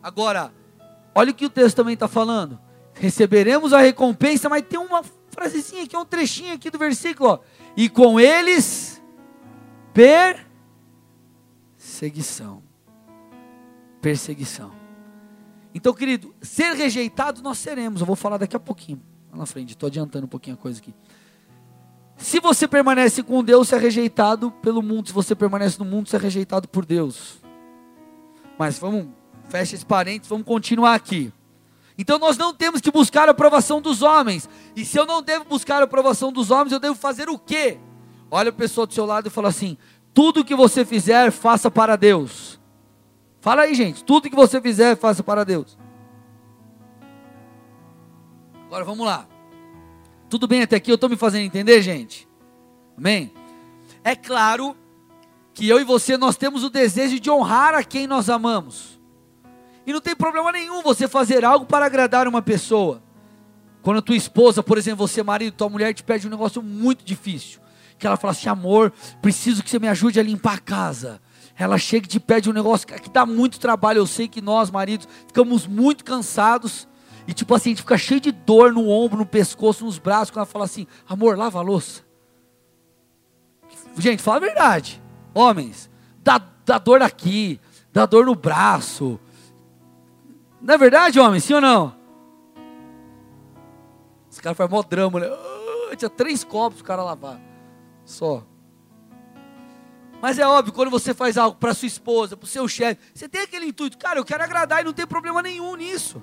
[0.00, 0.52] Agora,
[1.16, 2.60] olha o que o texto também está falando.
[2.94, 5.02] Receberemos a recompensa, mas tem uma
[5.40, 7.38] frasezinha aqui, um trechinho aqui do versículo, ó.
[7.74, 9.02] E com eles
[11.78, 12.62] perseguição.
[14.02, 14.70] Perseguição.
[15.74, 18.00] Então, querido, ser rejeitado nós seremos.
[18.00, 19.00] Eu vou falar daqui a pouquinho,
[19.30, 19.70] lá na frente.
[19.70, 20.94] Estou adiantando um pouquinho a coisa aqui.
[22.18, 25.08] Se você permanece com Deus, você é rejeitado pelo mundo.
[25.08, 27.38] Se você permanece no mundo, você é rejeitado por Deus.
[28.58, 29.06] Mas vamos,
[29.48, 31.32] fecha esse parênteses, vamos continuar aqui.
[32.00, 34.48] Então nós não temos que buscar a aprovação dos homens.
[34.74, 37.78] E se eu não devo buscar a aprovação dos homens, eu devo fazer o quê?
[38.30, 39.76] Olha a pessoa do seu lado e fala assim:
[40.14, 42.58] tudo que você fizer, faça para Deus.
[43.42, 44.02] Fala aí, gente.
[44.02, 45.76] Tudo que você fizer, faça para Deus.
[48.64, 49.28] Agora vamos lá.
[50.30, 50.90] Tudo bem até aqui?
[50.90, 52.26] Eu estou me fazendo entender, gente?
[52.96, 53.30] Amém?
[54.02, 54.74] É claro
[55.52, 58.99] que eu e você nós temos o desejo de honrar a quem nós amamos.
[59.90, 63.02] E não tem problema nenhum você fazer algo para agradar uma pessoa.
[63.82, 67.04] Quando a tua esposa, por exemplo, você marido, tua mulher te pede um negócio muito
[67.04, 67.60] difícil,
[67.98, 71.20] que ela fala assim: "Amor, preciso que você me ajude a limpar a casa".
[71.58, 73.98] Ela chega e te pede um negócio que dá muito trabalho.
[73.98, 76.86] Eu sei que nós, maridos, ficamos muito cansados.
[77.26, 80.30] E tipo assim, a gente fica cheio de dor no ombro, no pescoço, nos braços,
[80.30, 82.02] quando ela fala assim: amor, lava a louça.
[83.98, 85.02] Gente, fala a verdade.
[85.34, 85.90] Homens,
[86.22, 87.60] dá, dá dor aqui,
[87.92, 89.18] dá dor no braço,
[90.60, 91.40] não é verdade, homem?
[91.40, 91.96] Sim ou não?
[94.30, 95.26] Esse cara faz mó drama, né?
[95.28, 97.40] Uh, tinha três copos o cara lavar.
[98.04, 98.44] Só.
[100.20, 103.28] Mas é óbvio, quando você faz algo para sua esposa, para o seu chefe, você
[103.28, 106.22] tem aquele intuito, cara, eu quero agradar e não tem problema nenhum nisso.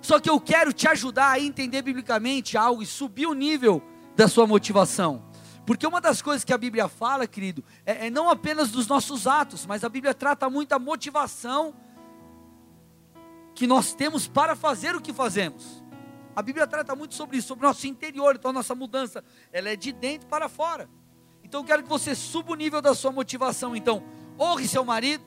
[0.00, 3.82] Só que eu quero te ajudar a entender biblicamente algo e subir o nível
[4.16, 5.24] da sua motivação.
[5.66, 9.26] Porque uma das coisas que a Bíblia fala, querido, é, é não apenas dos nossos
[9.26, 11.74] atos, mas a Bíblia trata muito a motivação
[13.54, 15.82] que nós temos para fazer o que fazemos.
[16.34, 19.68] A Bíblia trata muito sobre isso, sobre o nosso interior, então a nossa mudança, ela
[19.68, 20.88] é de dentro para fora.
[21.44, 23.76] Então eu quero que você suba o nível da sua motivação.
[23.76, 24.02] Então,
[24.38, 25.22] honre seu marido,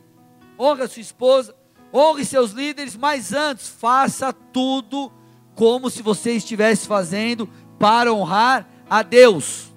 [0.60, 1.56] honre sua esposa,
[1.94, 5.12] honre seus líderes, mas antes faça tudo
[5.54, 9.72] como se você estivesse fazendo para honrar a Deus.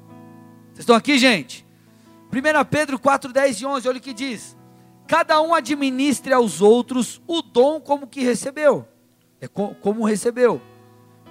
[0.68, 1.66] Vocês estão aqui, gente?
[2.32, 4.57] 1 Pedro 4, 10 e 11, olha o que diz
[5.08, 8.86] cada um administre aos outros o dom como que recebeu.
[9.40, 10.60] É como recebeu.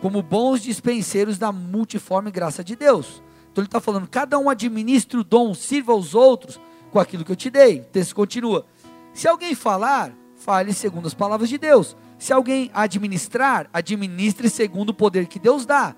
[0.01, 3.21] Como bons dispenseiros da multiforme graça de Deus.
[3.51, 6.59] Então ele está falando, cada um administre o dom, sirva aos outros
[6.91, 7.81] com aquilo que eu te dei.
[7.81, 8.65] O texto continua.
[9.13, 11.95] Se alguém falar, fale segundo as palavras de Deus.
[12.17, 15.95] Se alguém administrar, administre segundo o poder que Deus dá.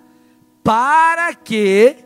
[0.63, 1.97] Para que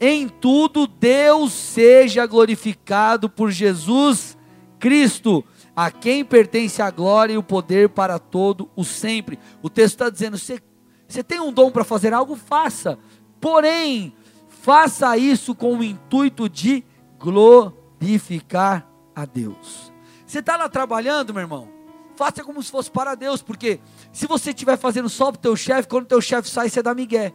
[0.00, 4.35] em tudo Deus seja glorificado por Jesus
[4.78, 9.38] Cristo, a quem pertence a glória e o poder para todo o sempre.
[9.62, 12.98] O texto está dizendo: você tem um dom para fazer algo, faça.
[13.40, 14.14] Porém,
[14.48, 16.84] faça isso com o intuito de
[17.18, 19.92] glorificar a Deus.
[20.26, 21.68] Você está lá trabalhando, meu irmão?
[22.16, 23.78] Faça como se fosse para Deus, porque
[24.10, 26.82] se você estiver fazendo só para o teu chefe, quando o teu chefe sai, você
[26.82, 27.32] dá migué.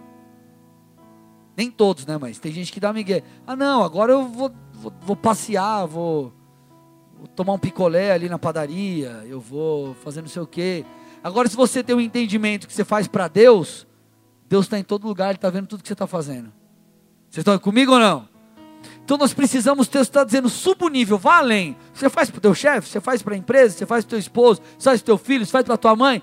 [1.55, 2.17] Nem todos, né?
[2.17, 3.23] Mas tem gente que dá migué.
[3.45, 6.33] Ah, não, agora eu vou, vou, vou passear, vou,
[7.21, 10.83] vou, tomar um picolé ali na padaria, eu vou fazer não sei o quê.
[11.23, 13.85] Agora, se você tem um entendimento que você faz para Deus,
[14.49, 16.51] Deus está em todo lugar, Ele está vendo tudo que você está fazendo.
[17.29, 18.27] Vocês estão comigo ou não?
[19.03, 21.77] Então nós precisamos ter, você está dizendo, suba o nível, vá além.
[21.93, 24.11] Você faz para o teu chefe, você faz para a empresa, você faz para o
[24.11, 26.21] teu esposo, você faz para o teu filho, você faz para a tua mãe.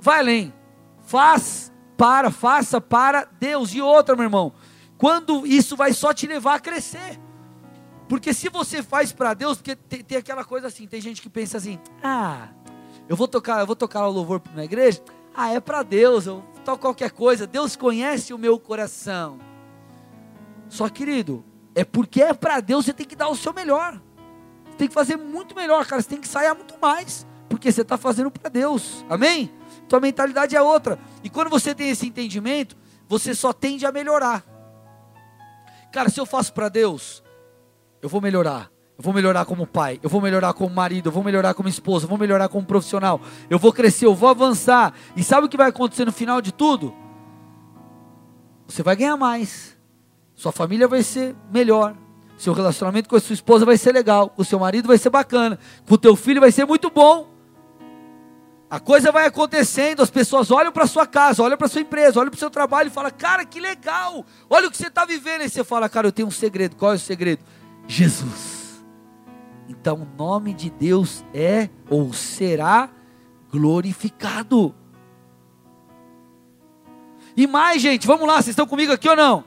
[0.00, 0.52] Vai além.
[1.06, 3.72] Faz para, faça para Deus.
[3.74, 4.52] E outra, meu irmão,
[4.98, 7.18] quando isso vai só te levar a crescer.
[8.12, 11.30] Porque se você faz para Deus, porque tem, tem, aquela coisa assim, tem gente que
[11.30, 12.48] pensa assim: "Ah,
[13.08, 15.02] eu vou tocar, eu vou tocar o louvor na igreja?
[15.34, 17.46] Ah, é para Deus, eu toco qualquer coisa.
[17.46, 19.38] Deus conhece o meu coração."
[20.68, 21.42] Só querido,
[21.74, 23.98] é porque é para Deus, você tem que dar o seu melhor.
[24.66, 27.80] Você tem que fazer muito melhor, cara, você tem que sair muito mais, porque você
[27.80, 29.06] está fazendo para Deus.
[29.08, 29.50] Amém?
[29.88, 30.98] tua mentalidade é outra.
[31.24, 32.76] E quando você tem esse entendimento,
[33.08, 34.44] você só tende a melhorar.
[35.90, 37.21] Cara, se eu faço para Deus,
[38.02, 38.70] eu vou melhorar.
[38.98, 42.04] Eu vou melhorar como pai, eu vou melhorar como marido, eu vou melhorar como esposa,
[42.04, 43.20] eu vou melhorar como profissional.
[43.48, 44.92] Eu vou crescer, eu vou avançar.
[45.16, 46.94] E sabe o que vai acontecer no final de tudo?
[48.66, 49.78] Você vai ganhar mais.
[50.34, 51.96] Sua família vai ser melhor.
[52.36, 55.10] Seu relacionamento com a sua esposa vai ser legal, com o seu marido vai ser
[55.10, 57.30] bacana, com o teu filho vai ser muito bom.
[58.68, 62.30] A coisa vai acontecendo, as pessoas olham para sua casa, olham para sua empresa, olham
[62.30, 64.24] para o seu trabalho e falam: Cara, que legal!
[64.48, 65.42] Olha o que você está vivendo.
[65.42, 66.74] E você fala: Cara, eu tenho um segredo.
[66.74, 67.44] Qual é o segredo?
[67.86, 68.84] Jesus.
[69.68, 72.90] Então, o nome de Deus é ou será
[73.50, 74.74] glorificado.
[77.36, 79.44] E mais, gente, vamos lá, vocês estão comigo aqui ou não?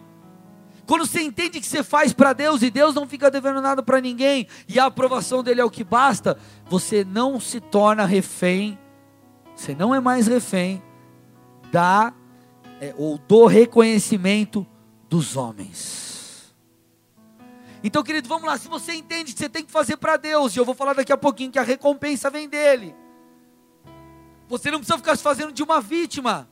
[0.86, 4.00] Quando você entende que você faz para Deus e Deus não fica devendo nada para
[4.00, 8.78] ninguém e a aprovação dele é o que basta, você não se torna refém
[9.56, 10.84] você não é mais refém
[11.72, 12.14] da
[12.82, 14.68] é, ou do reconhecimento
[15.10, 16.05] dos homens.
[17.86, 18.58] Então, querido, vamos lá.
[18.58, 21.14] Se você entende que você tem que fazer para Deus, e eu vou falar daqui
[21.14, 22.96] a pouquinho que a recompensa vem dele.
[24.50, 26.50] Você não precisa ficar se fazendo de uma vítima.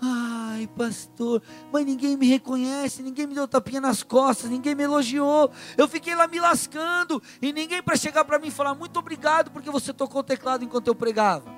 [0.00, 1.40] Ai, pastor,
[1.72, 5.48] mas ninguém me reconhece, ninguém me deu tapinha nas costas, ninguém me elogiou.
[5.78, 9.52] Eu fiquei lá me lascando e ninguém para chegar para mim e falar muito obrigado
[9.52, 11.54] porque você tocou o teclado enquanto eu pregava.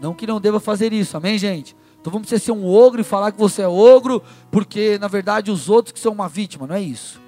[0.00, 1.76] Não que não deva fazer isso, amém, gente?
[2.00, 5.70] Então vamos ser um ogro e falar que você é ogro, porque na verdade os
[5.70, 7.22] outros que são uma vítima, não é isso.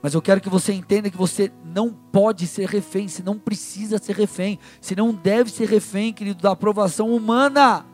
[0.00, 3.98] Mas eu quero que você entenda que você não pode ser refém, você não precisa
[3.98, 7.84] ser refém, você não deve ser refém, querido, da aprovação humana.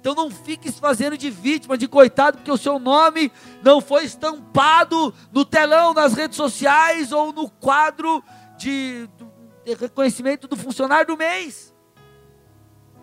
[0.00, 4.04] Então não fique se fazendo de vítima, de coitado, porque o seu nome não foi
[4.04, 8.22] estampado no telão, nas redes sociais ou no quadro
[8.56, 9.08] de,
[9.74, 11.74] reconhecimento do funcionário do mês.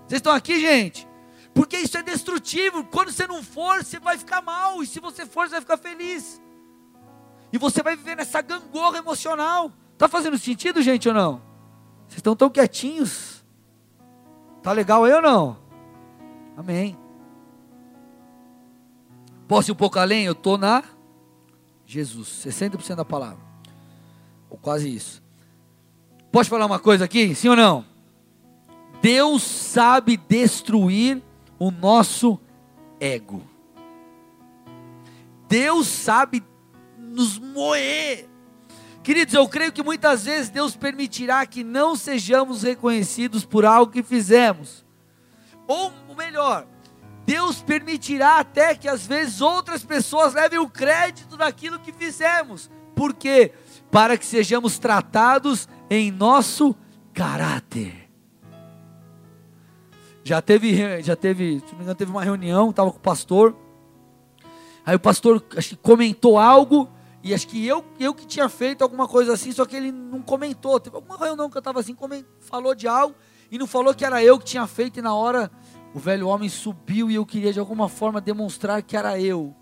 [0.08, 1.08] Vocês estão aqui, gente?
[1.54, 2.84] Porque isso é destrutivo.
[2.86, 4.82] Quando você não for, você vai ficar mal.
[4.82, 6.42] E se você for, você vai ficar feliz.
[7.52, 9.72] E você vai viver nessa gangorra emocional.
[9.94, 11.42] Está fazendo sentido, gente, ou não?
[12.08, 13.44] Vocês estão tão quietinhos.
[14.64, 15.58] Tá legal aí ou não?
[16.58, 16.98] Amém.
[19.48, 20.26] Posso ir um pouco além?
[20.26, 20.84] Eu estou na
[21.86, 23.44] Jesus, 60% da palavra.
[24.50, 25.22] Ou quase isso.
[26.32, 27.36] Posso falar uma coisa aqui?
[27.36, 27.86] Sim ou não?
[29.02, 31.22] Deus sabe destruir
[31.60, 32.40] o nosso
[33.00, 33.42] ego.
[35.48, 36.44] Deus sabe
[36.98, 38.30] nos moer.
[39.04, 44.02] Queridos, eu creio que muitas vezes Deus permitirá que não sejamos reconhecidos por algo que
[44.02, 44.86] fizemos.
[45.68, 46.66] Ou melhor,
[47.26, 52.72] Deus permitirá até que às vezes outras pessoas levem o crédito daquilo que fizemos.
[52.96, 53.54] Por quê?
[53.92, 56.76] Para que sejamos tratados em nosso
[57.14, 58.03] caráter.
[60.24, 63.56] Já teve, já teve, se não me engano, teve uma reunião, estava com o pastor.
[64.86, 66.90] Aí o pastor acho que comentou algo,
[67.22, 70.22] e acho que eu, eu que tinha feito alguma coisa assim, só que ele não
[70.22, 70.80] comentou.
[70.80, 71.96] Teve alguma reunião que eu estava assim,
[72.40, 73.16] falou de algo,
[73.52, 75.52] e não falou que era eu que tinha feito, e na hora
[75.94, 79.54] o velho homem subiu e eu queria de alguma forma demonstrar que era eu.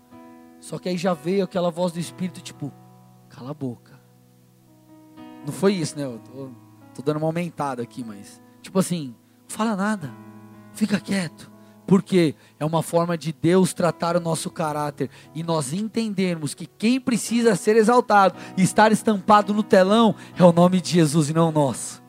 [0.60, 2.72] Só que aí já veio aquela voz do Espírito, tipo,
[3.28, 4.00] cala a boca.
[5.44, 6.04] Não foi isso, né?
[6.04, 6.50] Eu tô,
[6.94, 8.40] tô dando uma aumentada aqui, mas.
[8.60, 10.12] Tipo assim, não fala nada.
[10.72, 11.50] Fica quieto.
[11.86, 17.00] Porque é uma forma de Deus tratar o nosso caráter e nós entendermos que quem
[17.00, 21.48] precisa ser exaltado e estar estampado no telão é o nome de Jesus e não
[21.48, 22.02] o nosso.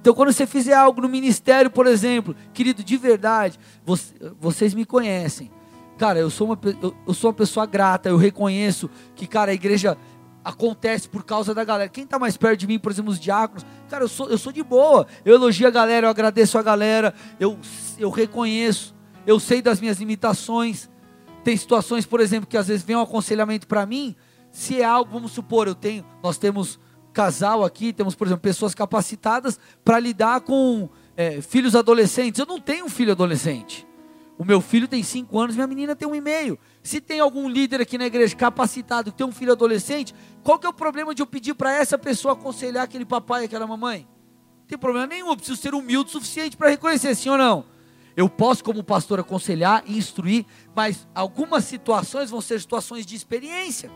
[0.00, 4.84] Então, quando você fizer algo no ministério, por exemplo, querido, de verdade, você, vocês me
[4.84, 5.48] conhecem.
[5.96, 9.54] Cara, eu sou, uma, eu, eu sou uma pessoa grata, eu reconheço que, cara, a
[9.54, 9.96] igreja
[10.44, 11.88] acontece por causa da galera.
[11.88, 14.52] Quem está mais perto de mim, por exemplo, os diáconos, cara, eu sou, eu sou
[14.52, 15.06] de boa.
[15.24, 17.58] Eu elogio a galera, eu agradeço a galera, eu,
[17.98, 18.94] eu reconheço,
[19.26, 20.90] eu sei das minhas limitações.
[21.44, 24.14] Tem situações, por exemplo, que às vezes vem um aconselhamento para mim,
[24.50, 26.78] se é algo, vamos supor, eu tenho, nós temos
[27.12, 32.38] casal aqui, temos, por exemplo, pessoas capacitadas para lidar com é, filhos adolescentes.
[32.38, 33.86] Eu não tenho um filho adolescente.
[34.38, 36.58] O meu filho tem cinco anos, minha menina tem um e meio.
[36.82, 40.66] Se tem algum líder aqui na igreja capacitado que tem um filho adolescente, qual que
[40.66, 44.08] é o problema de eu pedir para essa pessoa aconselhar aquele papai e aquela mamãe?
[44.60, 47.64] Não tem problema nenhum, eu preciso ser humilde o suficiente para reconhecer, sim ou não?
[48.16, 53.90] Eu posso, como pastor, aconselhar e instruir, mas algumas situações vão ser situações de experiência.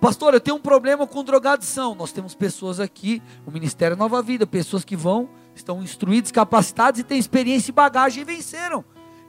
[0.00, 1.94] Pastor, eu tenho um problema com drogadição.
[1.94, 7.04] Nós temos pessoas aqui, o Ministério Nova Vida, pessoas que vão, estão instruídas, capacitadas e
[7.04, 8.84] têm experiência e bagagem e venceram.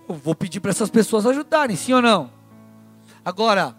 [0.10, 2.32] Eu vou pedir para essas pessoas ajudarem, sim ou não?
[3.24, 3.78] Agora,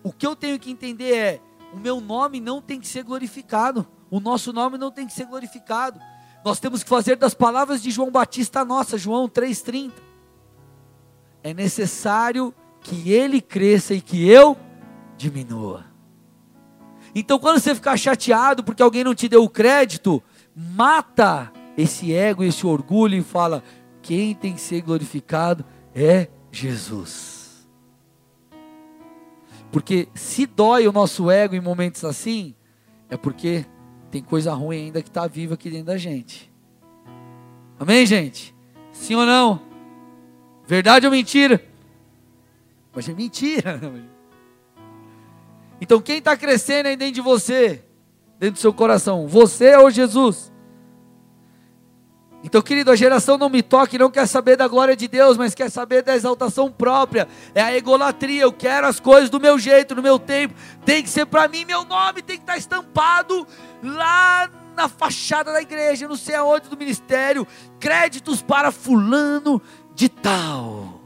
[0.00, 1.40] o que eu tenho que entender é:
[1.74, 5.26] o meu nome não tem que ser glorificado, o nosso nome não tem que ser
[5.26, 5.98] glorificado.
[6.44, 9.90] Nós temos que fazer das palavras de João Batista nossa, João 3,30.
[11.42, 14.56] É necessário que ele cresça e que eu
[15.16, 15.84] diminua.
[17.12, 20.22] Então, quando você ficar chateado porque alguém não te deu o crédito,
[20.54, 23.64] mata esse ego, esse orgulho e fala:
[24.00, 25.64] quem tem que ser glorificado
[25.94, 27.66] é Jesus.
[29.70, 32.54] Porque se dói o nosso ego em momentos assim,
[33.08, 33.64] é porque
[34.10, 36.52] tem coisa ruim ainda que está viva aqui dentro da gente.
[37.80, 38.54] Amém, gente?
[38.92, 39.60] Sim ou não?
[40.66, 41.64] Verdade ou mentira?
[42.94, 43.80] Mas é mentira.
[45.80, 47.82] Então quem está crescendo aí dentro de você,
[48.38, 49.26] dentro do seu coração?
[49.26, 50.51] Você ou Jesus?
[52.44, 55.54] Então, querido, a geração não me toque, não quer saber da glória de Deus, mas
[55.54, 57.28] quer saber da exaltação própria.
[57.54, 58.42] É a egolatria.
[58.42, 60.54] Eu quero as coisas do meu jeito, no meu tempo.
[60.84, 63.46] Tem que ser para mim, meu nome tem que estar estampado
[63.82, 67.46] lá na fachada da igreja, não sei aonde do ministério.
[67.78, 69.62] Créditos para fulano
[69.94, 71.02] de tal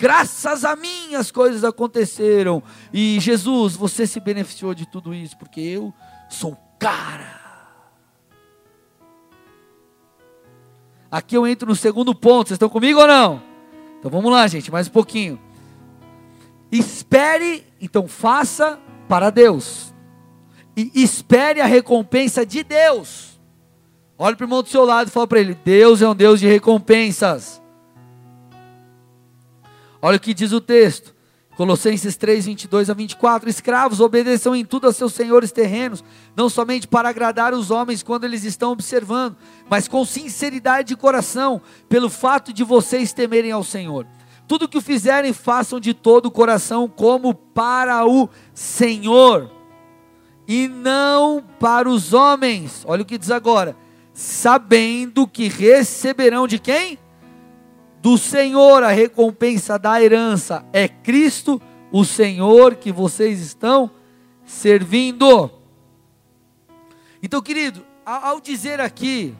[0.00, 2.62] graças a mim as coisas aconteceram.
[2.90, 5.92] E Jesus, você se beneficiou de tudo isso, porque eu
[6.26, 7.39] sou cara.
[11.10, 13.42] Aqui eu entro no segundo ponto, vocês estão comigo ou não?
[13.98, 15.40] Então vamos lá, gente, mais um pouquinho.
[16.70, 19.92] Espere, então faça para Deus.
[20.76, 23.40] E espere a recompensa de Deus.
[24.16, 26.38] Olhe para o irmão do seu lado e fala para ele: Deus é um Deus
[26.38, 27.60] de recompensas.
[30.00, 31.14] Olha o que diz o texto.
[31.60, 36.02] Colossenses 3, 22 a 24: Escravos, obedeçam em tudo a seus senhores terrenos,
[36.34, 39.36] não somente para agradar os homens quando eles estão observando,
[39.68, 44.06] mas com sinceridade de coração, pelo fato de vocês temerem ao Senhor.
[44.48, 49.50] Tudo que fizerem, façam de todo o coração, como para o Senhor,
[50.48, 52.84] e não para os homens.
[52.86, 53.76] Olha o que diz agora:
[54.14, 56.98] sabendo que receberão de quem?
[58.00, 61.60] Do Senhor, a recompensa da herança é Cristo,
[61.92, 63.90] o Senhor que vocês estão
[64.44, 65.50] servindo.
[67.22, 69.34] Então, querido, ao dizer aqui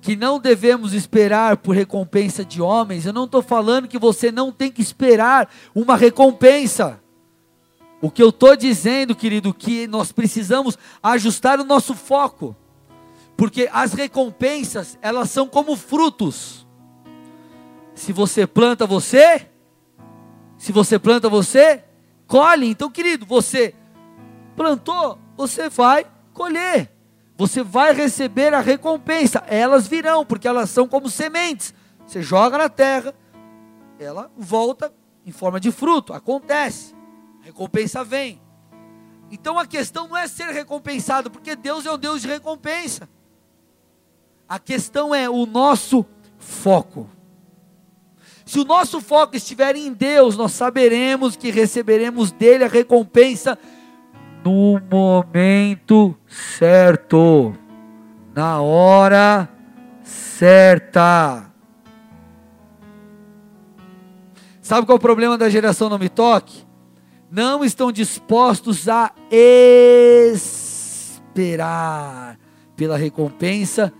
[0.00, 4.50] que não devemos esperar por recompensa de homens, eu não estou falando que você não
[4.50, 7.00] tem que esperar uma recompensa.
[8.00, 12.56] O que eu estou dizendo, querido, que nós precisamos ajustar o nosso foco,
[13.36, 16.63] porque as recompensas, elas são como frutos.
[17.94, 19.48] Se você planta, você.
[20.58, 21.84] Se você planta, você
[22.26, 22.68] colhe.
[22.68, 23.74] Então, querido, você
[24.56, 26.90] plantou, você vai colher.
[27.36, 29.42] Você vai receber a recompensa.
[29.46, 31.74] Elas virão, porque elas são como sementes.
[32.06, 33.14] Você joga na terra,
[33.98, 34.92] ela volta
[35.26, 36.12] em forma de fruto.
[36.12, 36.94] Acontece.
[37.42, 38.40] A recompensa vem.
[39.30, 43.08] Então a questão não é ser recompensado, porque Deus é um Deus de recompensa.
[44.48, 46.04] A questão é o nosso
[46.38, 47.08] foco.
[48.54, 53.58] Se o nosso foco estiver em Deus, nós saberemos que receberemos dele a recompensa
[54.44, 57.52] no momento certo,
[58.32, 59.48] na hora
[60.04, 61.50] certa.
[64.62, 66.64] Sabe qual é o problema da geração não me toque?
[67.28, 69.10] Não estão dispostos a
[70.32, 72.38] esperar
[72.76, 73.92] pela recompensa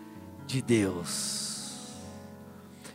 [0.47, 1.91] de Deus.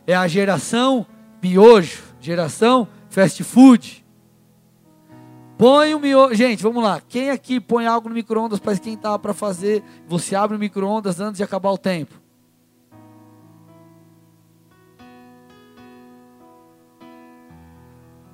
[0.07, 1.05] É a geração
[1.42, 4.06] miojo, geração fast food.
[5.58, 6.36] Põe o miojo.
[6.36, 7.02] Gente, vamos lá.
[7.02, 9.84] Quem aqui põe algo no micro-ondas para esquentar para fazer?
[10.08, 12.16] Você abre o micro-ondas antes de acabar o tempo.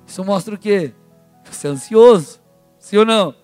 [0.06, 0.94] Isso mostra o quê?
[1.44, 2.40] Você é ansioso.
[2.78, 3.34] Sim ou não?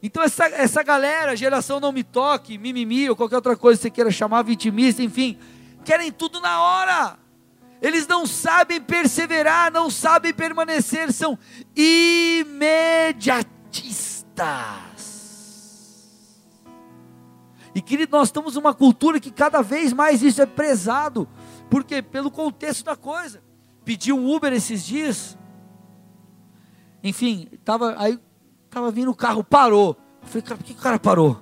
[0.00, 3.90] Então essa, essa galera, geração não me toque, mimimi ou qualquer outra coisa que você
[3.90, 5.38] queira chamar vitimista, enfim,
[5.84, 7.18] querem tudo na hora.
[7.84, 11.38] Eles não sabem perseverar, não sabem permanecer, são
[11.76, 13.44] imediatistas.
[17.74, 21.28] E querido, nós estamos numa cultura que cada vez mais isso é prezado,
[21.68, 23.42] porque pelo contexto da coisa.
[23.84, 25.36] Pedi um Uber esses dias,
[27.02, 28.18] enfim, tava, aí
[28.70, 29.94] tava vindo o carro, parou.
[30.22, 31.38] Eu falei, cara, por que o cara parou?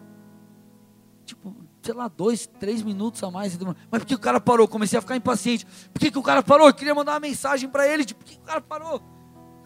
[1.24, 3.58] Tipo, sei lá, dois, três minutos a mais.
[3.90, 4.68] Mas por que o cara parou?
[4.68, 5.66] Comecei a ficar impaciente.
[5.92, 6.68] Por que, que o cara parou?
[6.68, 9.02] Eu queria mandar uma mensagem para ele, tipo, por que, que o cara parou?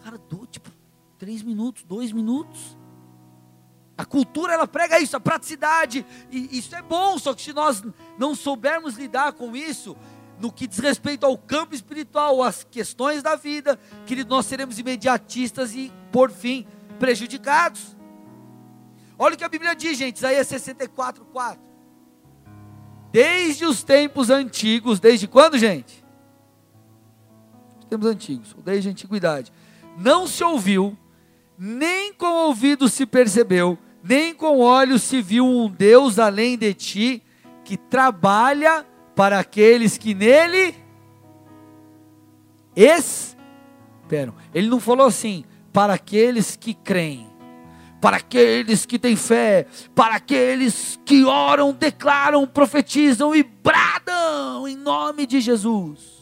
[0.03, 0.69] Cara, do, tipo,
[1.17, 2.77] três minutos, dois minutos.
[3.97, 7.83] A cultura ela prega isso, a praticidade, e isso é bom, só que se nós
[8.17, 9.97] não soubermos lidar com isso,
[10.39, 15.73] no que diz respeito ao campo espiritual, às questões da vida, querido, nós seremos imediatistas
[15.73, 16.67] e, por fim,
[16.99, 17.97] prejudicados.
[19.17, 21.66] Olha o que a Bíblia diz, gente, Isaías 64, 4.
[23.11, 26.03] Desde os tempos antigos, desde quando, gente?
[27.79, 29.51] Os tempos antigos, desde a antiguidade.
[29.97, 30.97] Não se ouviu,
[31.57, 37.23] nem com ouvido se percebeu, nem com olhos se viu um Deus além de ti,
[37.63, 38.85] que trabalha
[39.15, 40.75] para aqueles que nele
[42.75, 44.35] esperam.
[44.53, 45.43] Ele não falou assim,
[45.73, 47.26] para aqueles que creem,
[47.99, 55.25] para aqueles que têm fé, para aqueles que oram, declaram, profetizam e bradam em nome
[55.25, 56.17] de Jesus.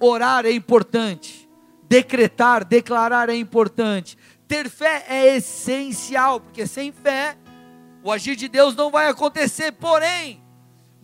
[0.00, 1.48] Orar é importante,
[1.88, 7.36] decretar, declarar é importante, ter fé é essencial, porque sem fé
[8.02, 10.44] o agir de Deus não vai acontecer, porém,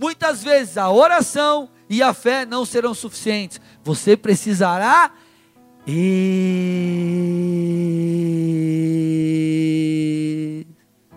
[0.03, 3.61] Muitas vezes a oração e a fé não serão suficientes.
[3.85, 5.13] Você precisará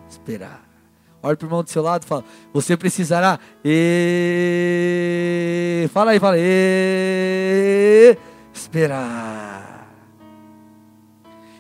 [0.10, 0.64] esperar.
[1.22, 3.40] Olha para o irmão do seu lado e fala: Você precisará.
[5.92, 6.38] Fala aí, fala.
[8.54, 9.90] Esperar.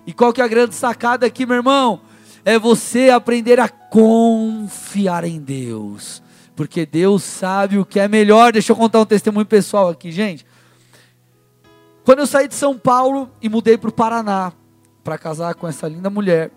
[0.05, 2.01] E qual que é a grande sacada aqui, meu irmão?
[2.43, 6.23] É você aprender a confiar em Deus
[6.55, 8.53] porque Deus sabe o que é melhor.
[8.53, 10.45] Deixa eu contar um testemunho pessoal aqui, gente.
[12.05, 14.53] Quando eu saí de São Paulo e mudei para o Paraná
[15.03, 16.51] para casar com essa linda mulher,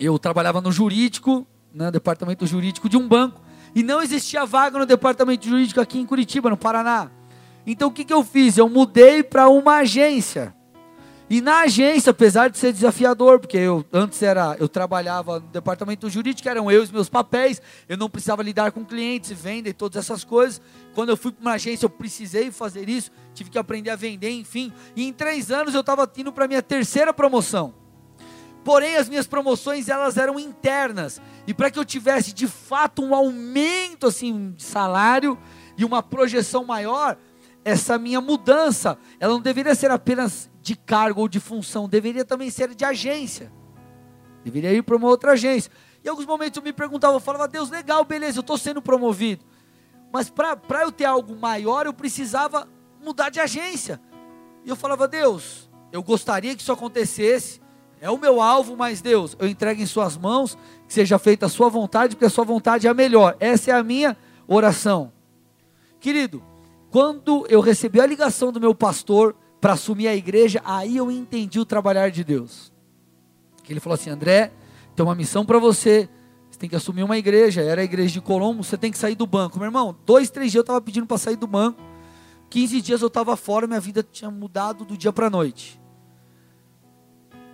[0.00, 3.40] eu trabalhava no jurídico, no né, departamento jurídico de um banco,
[3.72, 7.08] e não existia vaga no departamento jurídico aqui em Curitiba, no Paraná.
[7.64, 8.58] Então o que, que eu fiz?
[8.58, 10.52] Eu mudei para uma agência.
[11.30, 16.08] E na agência, apesar de ser desafiador, porque eu antes era, eu trabalhava no departamento
[16.08, 20.02] jurídico, eram eu os meus papéis, eu não precisava lidar com clientes, venda e todas
[20.02, 20.58] essas coisas.
[20.94, 24.30] Quando eu fui para uma agência, eu precisei fazer isso, tive que aprender a vender,
[24.30, 24.72] enfim.
[24.96, 27.74] E em três anos eu estava indo para minha terceira promoção.
[28.64, 31.20] Porém, as minhas promoções elas eram internas.
[31.46, 35.38] E para que eu tivesse de fato um aumento assim de salário
[35.76, 37.18] e uma projeção maior,
[37.68, 42.50] essa minha mudança, ela não deveria ser apenas de cargo ou de função, deveria também
[42.50, 43.52] ser de agência.
[44.44, 45.70] Deveria ir para uma outra agência.
[46.04, 49.44] Em alguns momentos eu me perguntava, eu falava, Deus, legal, beleza, eu estou sendo promovido.
[50.12, 52.68] Mas para eu ter algo maior, eu precisava
[53.04, 54.00] mudar de agência.
[54.64, 57.60] E eu falava, Deus, eu gostaria que isso acontecesse,
[58.00, 60.56] é o meu alvo, mas Deus, eu entrego em Suas mãos,
[60.86, 63.36] que seja feita a Sua vontade, porque a Sua vontade é a melhor.
[63.40, 64.16] Essa é a minha
[64.46, 65.12] oração.
[66.00, 66.42] Querido,
[66.90, 71.58] quando eu recebi a ligação do meu pastor, para assumir a igreja, aí eu entendi
[71.58, 72.72] o trabalhar de Deus.
[73.68, 74.52] Ele falou assim: André,
[74.94, 76.08] tem uma missão para você.
[76.50, 77.60] Você tem que assumir uma igreja.
[77.60, 79.58] Era a igreja de Colombo, você tem que sair do banco.
[79.58, 81.80] Meu irmão, dois, três dias eu estava pedindo para sair do banco.
[82.50, 85.78] 15 dias eu estava fora, minha vida tinha mudado do dia para a noite.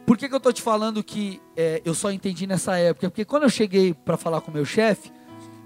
[0.07, 3.11] Por que, que eu estou te falando que é, eu só entendi nessa época?
[3.11, 5.11] Porque quando eu cheguei para falar com meu chefe,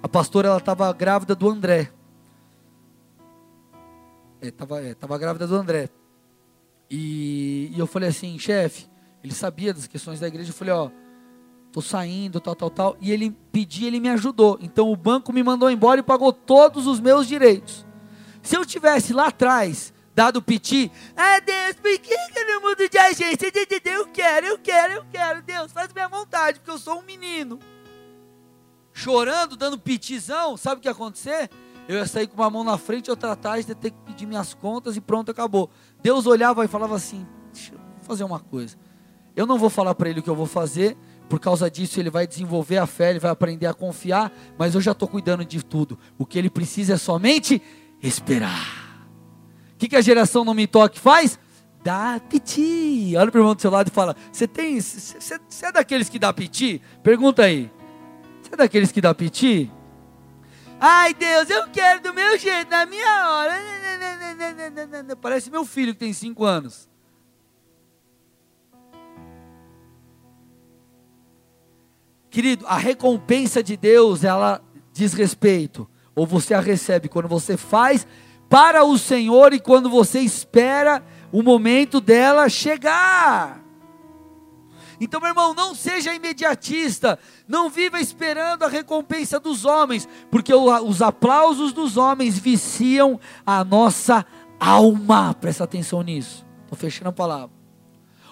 [0.02, 1.92] a pastora ela estava grávida do André.
[4.40, 5.88] Estava é, é, grávida do André.
[6.90, 8.88] E, e eu falei assim, chefe,
[9.22, 10.90] ele sabia das questões da igreja, eu falei, ó,
[11.72, 12.96] tô saindo, tal, tal, tal.
[13.00, 14.58] E ele pediu, ele me ajudou.
[14.60, 17.86] Então o banco me mandou embora e pagou todos os meus direitos.
[18.42, 22.98] Se eu tivesse lá atrás dado piti, ah Deus, por que eu não mudo de
[22.98, 23.52] agência?
[23.84, 27.58] Eu quero, eu quero, eu quero, Deus, faz minha vontade, porque eu sou um menino.
[28.92, 31.48] Chorando, dando pitizão, sabe o que ia acontecer?
[31.88, 34.26] Eu ia sair com uma mão na frente e outra atrás, ia ter que pedir
[34.26, 35.70] minhas contas e pronto, acabou.
[36.02, 38.76] Deus olhava e falava assim: deixa eu fazer uma coisa.
[39.34, 40.98] eu não vou falar para ele o que eu vou fazer,
[41.30, 44.82] por causa disso ele vai desenvolver a fé, ele vai aprender a confiar, mas eu
[44.82, 45.98] já estou cuidando de tudo.
[46.18, 47.62] O que ele precisa é somente
[48.02, 49.08] esperar.
[49.72, 51.38] O que, que a geração não me toque faz?
[51.82, 53.14] Dá piti.
[53.16, 54.78] Olha para o irmão do seu lado e fala: Você tem.
[54.78, 56.82] Você é daqueles que dá piti?
[57.02, 57.70] Pergunta aí.
[58.42, 59.70] Você é daqueles que dá piti?
[60.80, 63.54] Ai Deus, eu quero do meu jeito, na minha hora.
[65.20, 66.88] Parece meu filho que tem cinco anos.
[72.30, 74.62] Querido, a recompensa de Deus, ela
[74.92, 78.06] diz respeito, ou você a recebe quando você faz
[78.48, 81.02] para o Senhor e quando você espera
[81.32, 83.67] o momento dela chegar.
[85.00, 91.02] Então, meu irmão, não seja imediatista, não viva esperando a recompensa dos homens, porque os
[91.02, 94.26] aplausos dos homens viciam a nossa
[94.58, 95.34] alma.
[95.34, 96.44] Presta atenção nisso.
[96.64, 97.56] Estou fechando a palavra.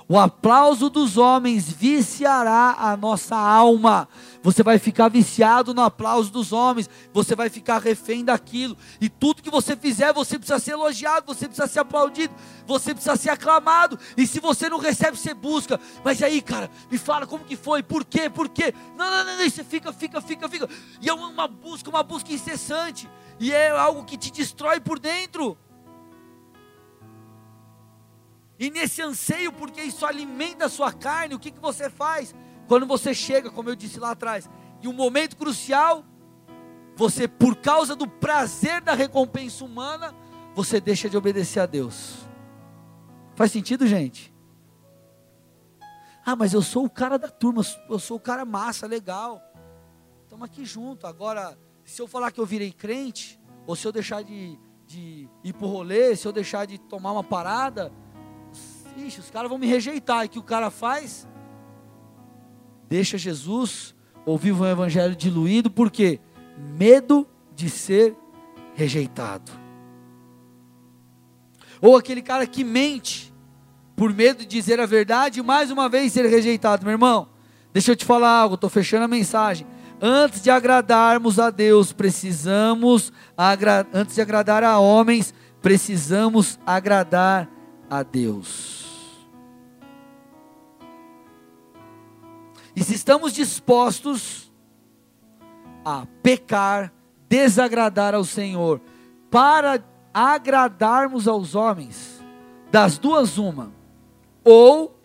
[0.09, 4.09] O aplauso dos homens viciará a nossa alma.
[4.47, 8.79] Você vai ficar viciado no aplauso dos homens, você vai ficar refém daquilo.
[9.01, 12.33] E tudo que você fizer, você precisa ser elogiado, você precisa ser aplaudido,
[12.65, 13.99] você precisa ser aclamado.
[14.17, 15.81] E se você não recebe, você busca.
[16.05, 18.73] Mas aí, cara, me fala como que foi, por quê, por quê?
[18.97, 19.51] Não, não, não, não.
[19.51, 20.69] você fica, fica, fica, fica.
[21.03, 23.11] E é uma busca, uma busca incessante.
[23.41, 25.59] E é algo que te destrói por dentro.
[28.61, 32.33] E nesse anseio, porque isso alimenta a sua carne, o que, que você faz?
[32.67, 34.49] Quando você chega, como eu disse lá atrás,
[34.83, 36.05] em um momento crucial,
[36.97, 40.15] você, por causa do prazer da recompensa humana,
[40.55, 42.27] você deixa de obedecer a Deus.
[43.35, 44.35] Faz sentido, gente?
[46.25, 49.41] Ah, mas eu sou o cara da turma, eu sou o cara massa, legal.
[50.25, 51.07] Estamos aqui junto.
[51.07, 55.55] Agora, se eu falar que eu virei crente, ou se eu deixar de, de ir
[55.61, 57.93] o rolê, se eu deixar de tomar uma parada,
[58.97, 60.25] Ixi, os caras vão me rejeitar.
[60.25, 61.29] E que o cara faz?
[62.89, 66.21] Deixa Jesus ou vive um evangelho diluído, por quê?
[66.77, 68.15] Medo de ser
[68.75, 69.53] rejeitado.
[71.81, 73.33] Ou aquele cara que mente
[73.95, 76.85] por medo de dizer a verdade e mais uma vez ser rejeitado.
[76.85, 77.29] Meu irmão,
[77.73, 79.67] deixa eu te falar algo, estou fechando a mensagem.
[80.01, 83.11] Antes de agradarmos a Deus, precisamos,
[83.95, 85.33] antes de agradar a homens,
[85.63, 87.49] precisamos agradar
[87.89, 88.86] a Deus.
[92.77, 94.53] E se estamos dispostos
[95.83, 96.93] a pecar,
[97.27, 98.83] desagradar ao Senhor,
[99.31, 102.23] para agradarmos aos homens,
[102.71, 103.73] das duas, uma,
[104.45, 105.01] ou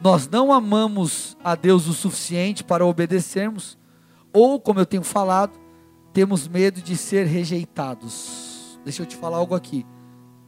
[0.00, 3.76] nós não amamos a Deus o suficiente para obedecermos,
[4.32, 5.58] ou, como eu tenho falado,
[6.12, 8.78] temos medo de ser rejeitados.
[8.84, 9.84] Deixa eu te falar algo aqui,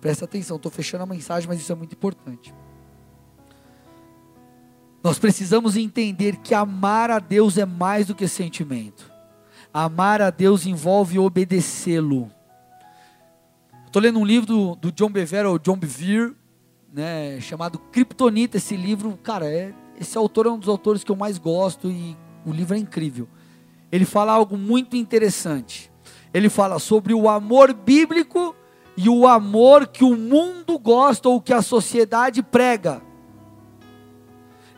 [0.01, 2.55] presta atenção, estou fechando a mensagem, mas isso é muito importante.
[5.03, 9.11] Nós precisamos entender que amar a Deus é mais do que sentimento.
[9.73, 12.31] Amar a Deus envolve obedecê-lo.
[13.87, 16.35] Estou lendo um livro do, do John Bevere, ou John Bevere,
[16.93, 18.57] né, chamado Kryptonita.
[18.57, 22.17] Esse livro, cara, é, esse autor é um dos autores que eu mais gosto e
[22.45, 23.29] o livro é incrível.
[23.91, 25.91] Ele fala algo muito interessante.
[26.35, 28.55] Ele fala sobre o amor bíblico
[28.97, 33.08] e o amor que o mundo gosta ou que a sociedade prega.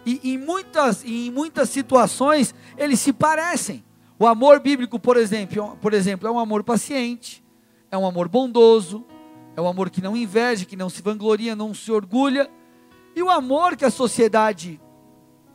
[0.05, 3.85] E em muitas, em muitas situações eles se parecem.
[4.19, 7.43] O amor bíblico, por exemplo, por exemplo, é um amor paciente,
[7.91, 9.05] é um amor bondoso,
[9.57, 12.51] é um amor que não inveja, que não se vangloria, não se orgulha.
[13.17, 14.81] E o amor que a sociedade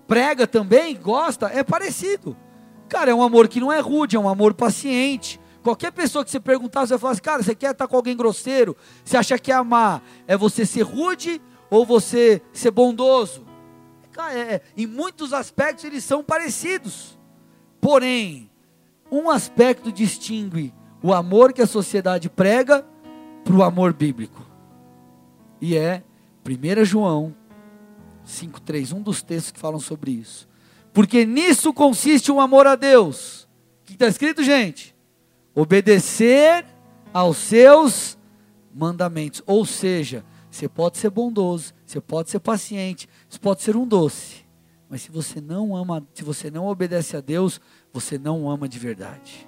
[0.07, 2.35] prega também, gosta, é parecido.
[2.89, 5.39] Cara, é um amor que não é rude, é um amor paciente.
[5.63, 8.15] Qualquer pessoa que você perguntar, você vai falar assim, cara, você quer estar com alguém
[8.15, 8.75] grosseiro?
[9.03, 13.44] Você acha que amar é você ser rude ou você ser bondoso?
[14.33, 17.17] É, em muitos aspectos eles são parecidos.
[17.81, 18.49] Porém,
[19.11, 22.85] um aspecto distingue o amor que a sociedade prega
[23.43, 24.45] para o amor bíblico.
[25.61, 26.03] E é
[26.45, 27.35] 1 João
[28.25, 30.47] 5,3, um dos textos que falam sobre isso.
[30.91, 33.43] Porque nisso consiste o um amor a Deus.
[33.81, 34.95] O que está escrito, gente?
[35.53, 36.65] Obedecer
[37.13, 38.17] aos seus
[38.73, 39.43] mandamentos.
[39.45, 44.45] Ou seja, você pode ser bondoso, você pode ser paciente, você pode ser um doce.
[44.89, 47.59] Mas se você não ama, se você não obedece a Deus,
[47.91, 49.47] você não ama de verdade.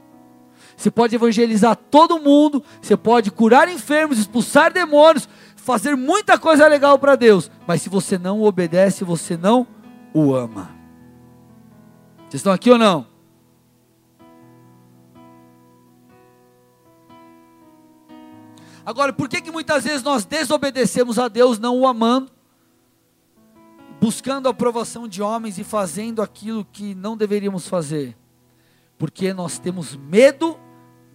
[0.75, 6.99] Você pode evangelizar todo mundo, você pode curar enfermos, expulsar demônios, fazer muita coisa legal
[6.99, 9.65] para Deus, mas se você não obedece, você não
[10.13, 10.69] o ama.
[12.27, 13.07] Vocês estão aqui ou não?
[18.85, 22.36] Agora, por que, que muitas vezes nós desobedecemos a Deus não o amando?
[23.99, 28.15] Buscando a aprovação de homens e fazendo aquilo que não deveríamos fazer,
[28.97, 30.57] porque nós temos medo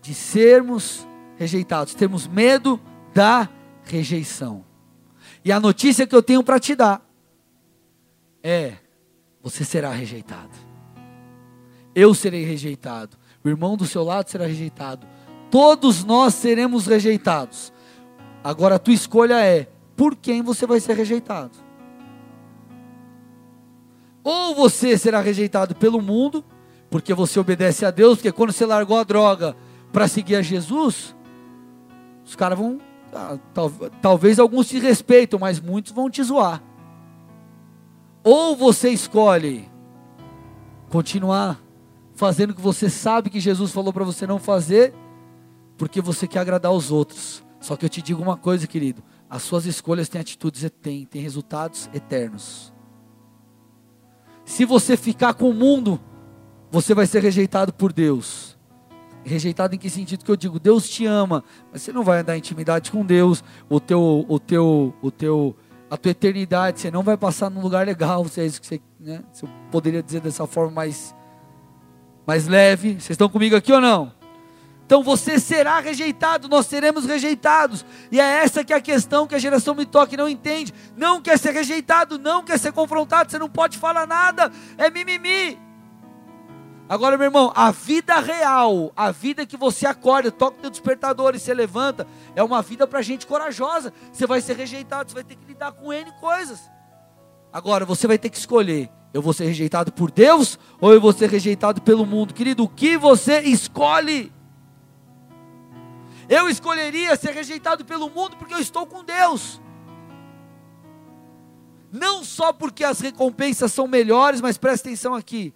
[0.01, 1.07] de sermos
[1.37, 2.81] rejeitados, temos medo
[3.15, 3.49] da
[3.85, 4.65] rejeição.
[5.45, 7.07] E a notícia que eu tenho para te dar
[8.43, 8.75] é:
[9.43, 10.51] você será rejeitado.
[11.95, 13.17] Eu serei rejeitado.
[13.45, 15.07] O irmão do seu lado será rejeitado.
[15.51, 17.73] Todos nós seremos rejeitados.
[18.43, 21.72] Agora a tua escolha é: por quem você vai ser rejeitado?
[24.25, 26.45] Ou você será rejeitado pelo mundo,
[26.91, 29.57] porque você obedece a Deus, porque quando você largou a droga
[29.93, 31.15] para seguir a Jesus,
[32.25, 32.81] os caras vão.
[33.15, 33.71] Ah, tal,
[34.01, 36.63] talvez alguns te respeitam, mas muitos vão te zoar.
[38.25, 39.69] Ou você escolhe
[40.89, 41.61] continuar
[42.15, 44.95] fazendo o que você sabe que Jesus falou para você não fazer,
[45.77, 47.43] porque você quer agradar os outros.
[47.61, 51.23] Só que eu te digo uma coisa, querido: as suas escolhas têm atitudes, têm, têm
[51.23, 52.73] resultados eternos.
[54.45, 56.01] Se você ficar com o mundo,
[56.71, 58.59] você vai ser rejeitado por Deus.
[59.25, 60.59] Rejeitado em que sentido que eu digo?
[60.59, 63.45] Deus te ama, mas você não vai andar em intimidade com Deus.
[63.69, 65.57] O teu, o teu, o teu,
[65.89, 68.27] a tua eternidade, você não vai passar num lugar legal.
[68.27, 69.23] Se é isso que você, né?
[69.33, 71.15] Se eu poderia dizer dessa forma mais,
[72.27, 72.95] mais leve.
[72.95, 74.22] Vocês estão comigo aqui ou não?
[74.85, 77.85] Então você será rejeitado, nós seremos rejeitados.
[78.11, 80.75] E é essa que é a questão que a geração me toque não entende.
[80.97, 85.59] Não quer ser rejeitado, não quer ser confrontado, você não pode falar nada, é mimimi.
[86.89, 91.35] Agora, meu irmão, a vida real, a vida que você acorda, toca o teu despertador
[91.35, 92.07] e você levanta,
[92.37, 93.95] é uma vida para gente corajosa.
[94.13, 96.71] Você vai ser rejeitado, você vai ter que lidar com N coisas.
[97.51, 101.15] Agora, você vai ter que escolher: eu vou ser rejeitado por Deus ou eu vou
[101.15, 102.35] ser rejeitado pelo mundo?
[102.35, 104.31] Querido, o que você escolhe?
[106.29, 109.61] Eu escolheria ser rejeitado pelo mundo porque eu estou com Deus.
[111.91, 115.53] Não só porque as recompensas são melhores, mas presta atenção aqui,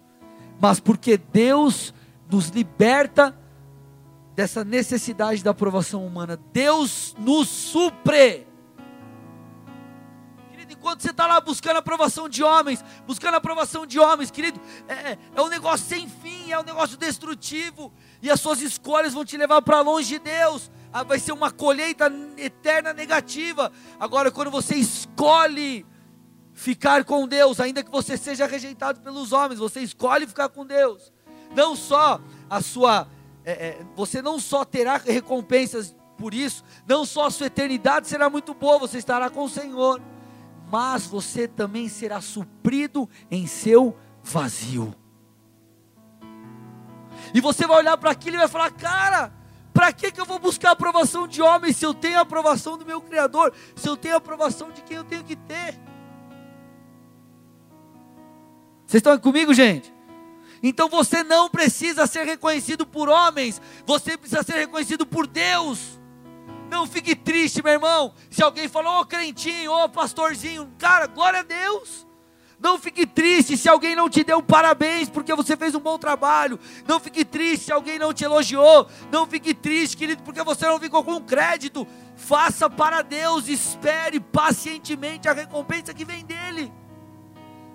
[0.59, 1.93] mas porque Deus
[2.29, 3.35] nos liberta
[4.35, 6.39] dessa necessidade da aprovação humana.
[6.53, 8.45] Deus nos supre.
[10.87, 14.57] Enquanto você está lá buscando a aprovação de homens, buscando a aprovação de homens, querido,
[14.87, 19.13] é, é, é um negócio sem fim, é um negócio destrutivo e as suas escolhas
[19.13, 20.71] vão te levar para longe de Deus.
[20.93, 23.69] Ah, vai ser uma colheita eterna negativa.
[23.99, 25.85] Agora, quando você escolhe
[26.53, 31.11] ficar com Deus, ainda que você seja rejeitado pelos homens, você escolhe ficar com Deus.
[31.53, 33.09] Não só a sua,
[33.43, 38.29] é, é, você não só terá recompensas por isso, não só a sua eternidade será
[38.29, 40.01] muito boa, você estará com o Senhor,
[40.69, 44.93] mas você também será suprido em seu vazio.
[47.33, 49.31] E você vai olhar para aquilo e vai falar: Cara,
[49.73, 52.77] para que, que eu vou buscar a aprovação de homens se eu tenho a aprovação
[52.77, 55.79] do meu Criador, se eu tenho a aprovação de quem eu tenho que ter?
[58.85, 59.93] Vocês estão comigo, gente?
[60.63, 65.99] Então você não precisa ser reconhecido por homens, você precisa ser reconhecido por Deus.
[66.69, 71.07] Não fique triste, meu irmão, se alguém falou, ô oh, crentinho, ô oh, pastorzinho, cara,
[71.07, 72.07] glória a Deus.
[72.59, 76.59] Não fique triste se alguém não te deu parabéns porque você fez um bom trabalho.
[76.87, 78.87] Não fique triste se alguém não te elogiou.
[79.11, 81.87] Não fique triste, querido, porque você não ficou com crédito.
[82.15, 86.73] Faça para Deus, espere pacientemente a recompensa que vem dele.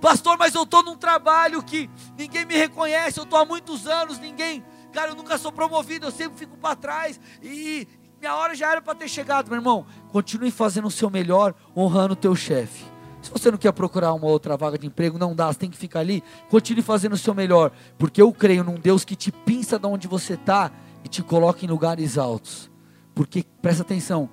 [0.00, 1.88] Pastor, mas eu estou num trabalho que
[2.18, 4.64] ninguém me reconhece, eu estou há muitos anos, ninguém.
[4.92, 7.20] Cara, eu nunca sou promovido, eu sempre fico para trás.
[7.40, 7.86] E
[8.22, 9.84] minha hora já era para ter chegado, meu irmão.
[10.12, 12.84] Continue fazendo o seu melhor, honrando o teu chefe.
[13.20, 15.76] Se você não quer procurar uma outra vaga de emprego, não dá, você tem que
[15.76, 16.22] ficar ali.
[16.48, 20.06] Continue fazendo o seu melhor, porque eu creio num Deus que te pinça de onde
[20.06, 20.70] você está
[21.04, 22.70] e te coloca em lugares altos.
[23.12, 24.30] Porque, presta atenção,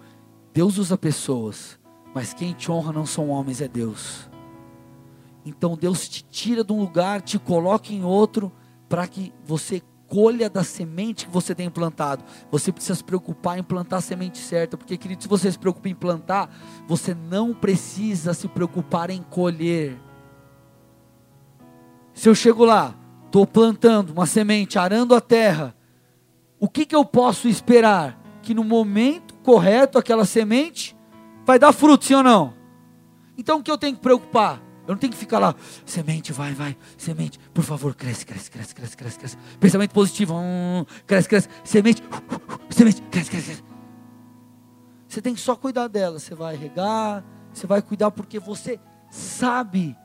[0.53, 1.79] Deus usa pessoas,
[2.13, 4.29] mas quem te honra não são homens, é Deus.
[5.43, 8.51] Então Deus te tira de um lugar, te coloca em outro,
[8.87, 12.23] para que você colha da semente que você tem plantado.
[12.51, 15.87] Você precisa se preocupar em plantar a semente certa, porque querido, se você se preocupa
[15.87, 16.53] em plantar,
[16.87, 19.97] você não precisa se preocupar em colher.
[22.13, 22.95] Se eu chego lá,
[23.27, 25.75] estou plantando uma semente, arando a terra,
[26.59, 28.19] o que, que eu posso esperar?
[28.41, 30.97] Que no momento correto aquela semente
[31.45, 32.53] vai dar fruto, sim ou não?
[33.37, 34.61] Então o que eu tenho que preocupar?
[34.89, 35.53] Eu não tenho que ficar lá,
[35.85, 39.37] semente, vai, vai, semente, por favor, cresce, cresce, cresce, cresce, cresce, cresce.
[39.59, 42.01] Pensamento positivo, hum, cresce, cresce, semente,
[42.71, 43.63] semente, cresce, cresce, cresce.
[45.07, 46.17] Você tem que só cuidar dela.
[46.17, 47.23] Você vai regar,
[47.53, 48.79] você vai cuidar porque você
[49.11, 49.95] sabe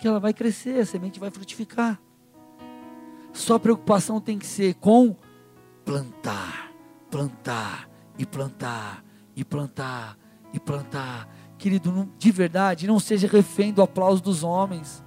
[0.00, 2.00] que ela vai crescer, a semente vai frutificar.
[3.34, 5.14] Sua preocupação tem que ser com
[5.84, 6.72] plantar,
[7.10, 9.04] plantar e plantar
[9.36, 10.16] e plantar
[10.50, 11.28] e plantar
[11.60, 15.04] querido, de verdade, não seja refém do aplauso dos homens.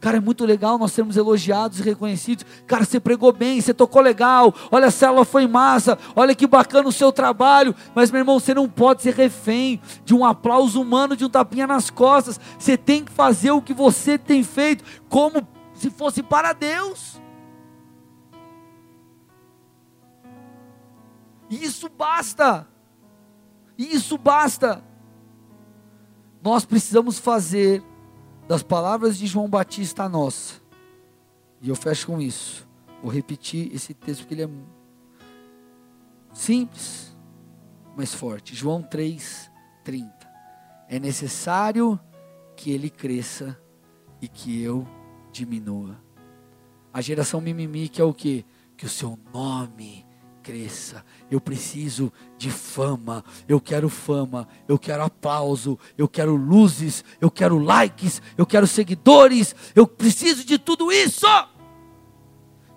[0.00, 2.46] Cara, é muito legal nós sermos elogiados e reconhecidos.
[2.66, 4.54] Cara, você pregou bem, você tocou legal.
[4.70, 5.98] Olha, a célula foi massa.
[6.14, 7.74] Olha que bacana o seu trabalho.
[7.94, 11.66] Mas, meu irmão, você não pode ser refém de um aplauso humano, de um tapinha
[11.66, 12.40] nas costas.
[12.56, 17.20] Você tem que fazer o que você tem feito, como se fosse para Deus.
[21.50, 22.68] Isso basta.
[23.78, 24.84] Isso basta.
[26.42, 27.82] Nós precisamos fazer
[28.48, 30.54] das palavras de João Batista a nossa.
[31.62, 32.66] E eu fecho com isso.
[33.00, 34.50] Vou repetir esse texto porque ele é
[36.32, 37.16] simples,
[37.96, 38.54] mas forte.
[38.54, 40.26] João 3:30.
[40.88, 42.00] É necessário
[42.56, 43.56] que ele cresça
[44.20, 44.86] e que eu
[45.30, 46.02] diminua.
[46.92, 48.44] A geração mimimi que é o que?
[48.76, 50.07] Que o seu nome
[50.48, 51.04] cresça.
[51.30, 53.22] Eu preciso de fama.
[53.46, 54.48] Eu quero fama.
[54.66, 55.78] Eu quero aplauso.
[55.98, 57.04] Eu quero luzes.
[57.20, 58.22] Eu quero likes.
[58.34, 59.54] Eu quero seguidores.
[59.74, 61.26] Eu preciso de tudo isso.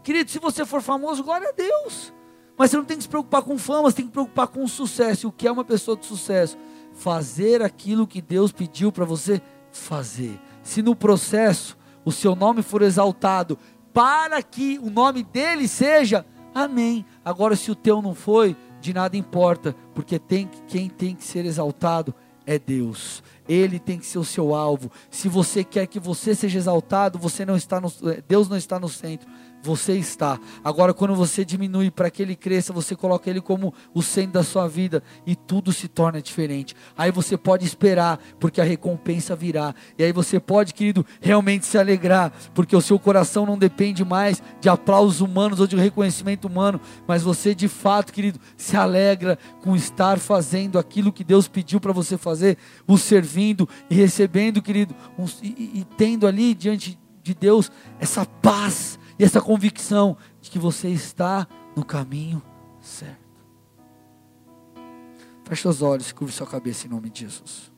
[0.04, 2.14] Querido, se você for famoso, glória a Deus.
[2.58, 4.68] Mas você não tem que se preocupar com fama, você tem que se preocupar com
[4.68, 5.26] sucesso.
[5.26, 6.58] E o que é uma pessoa de sucesso?
[6.94, 9.42] Fazer aquilo que Deus pediu para você
[9.72, 10.38] fazer.
[10.62, 13.58] Se no processo o seu nome for exaltado,
[13.94, 17.06] para que o nome dele seja Amém.
[17.24, 21.46] Agora, se o teu não foi, de nada importa, porque tem, quem tem que ser
[21.46, 22.14] exaltado
[22.46, 23.24] é Deus.
[23.48, 24.92] Ele tem que ser o seu alvo.
[25.10, 27.92] Se você quer que você seja exaltado, você não está no,
[28.28, 29.30] Deus não está no centro
[29.64, 30.40] você está.
[30.64, 34.44] Agora, quando você diminui para que ele cresça, você coloca ele como o centro da
[34.44, 36.76] sua vida e tudo se torna diferente.
[36.98, 39.74] Aí você pode esperar, porque a recompensa virá.
[39.98, 44.42] E aí você pode, querido, realmente se alegrar, porque o seu coração não depende mais
[44.60, 49.76] de aplausos humanos ou de reconhecimento humano, mas você de fato, querido, se alegra com
[49.76, 52.58] estar fazendo aquilo que Deus pediu para você fazer,
[52.88, 59.00] o servindo e recebendo, querido, um, e, e tendo ali diante de Deus essa paz
[59.18, 62.42] e essa convicção de que você está no caminho
[62.80, 63.20] certo.
[65.46, 67.71] Feche os olhos e curve sua cabeça em nome de Jesus.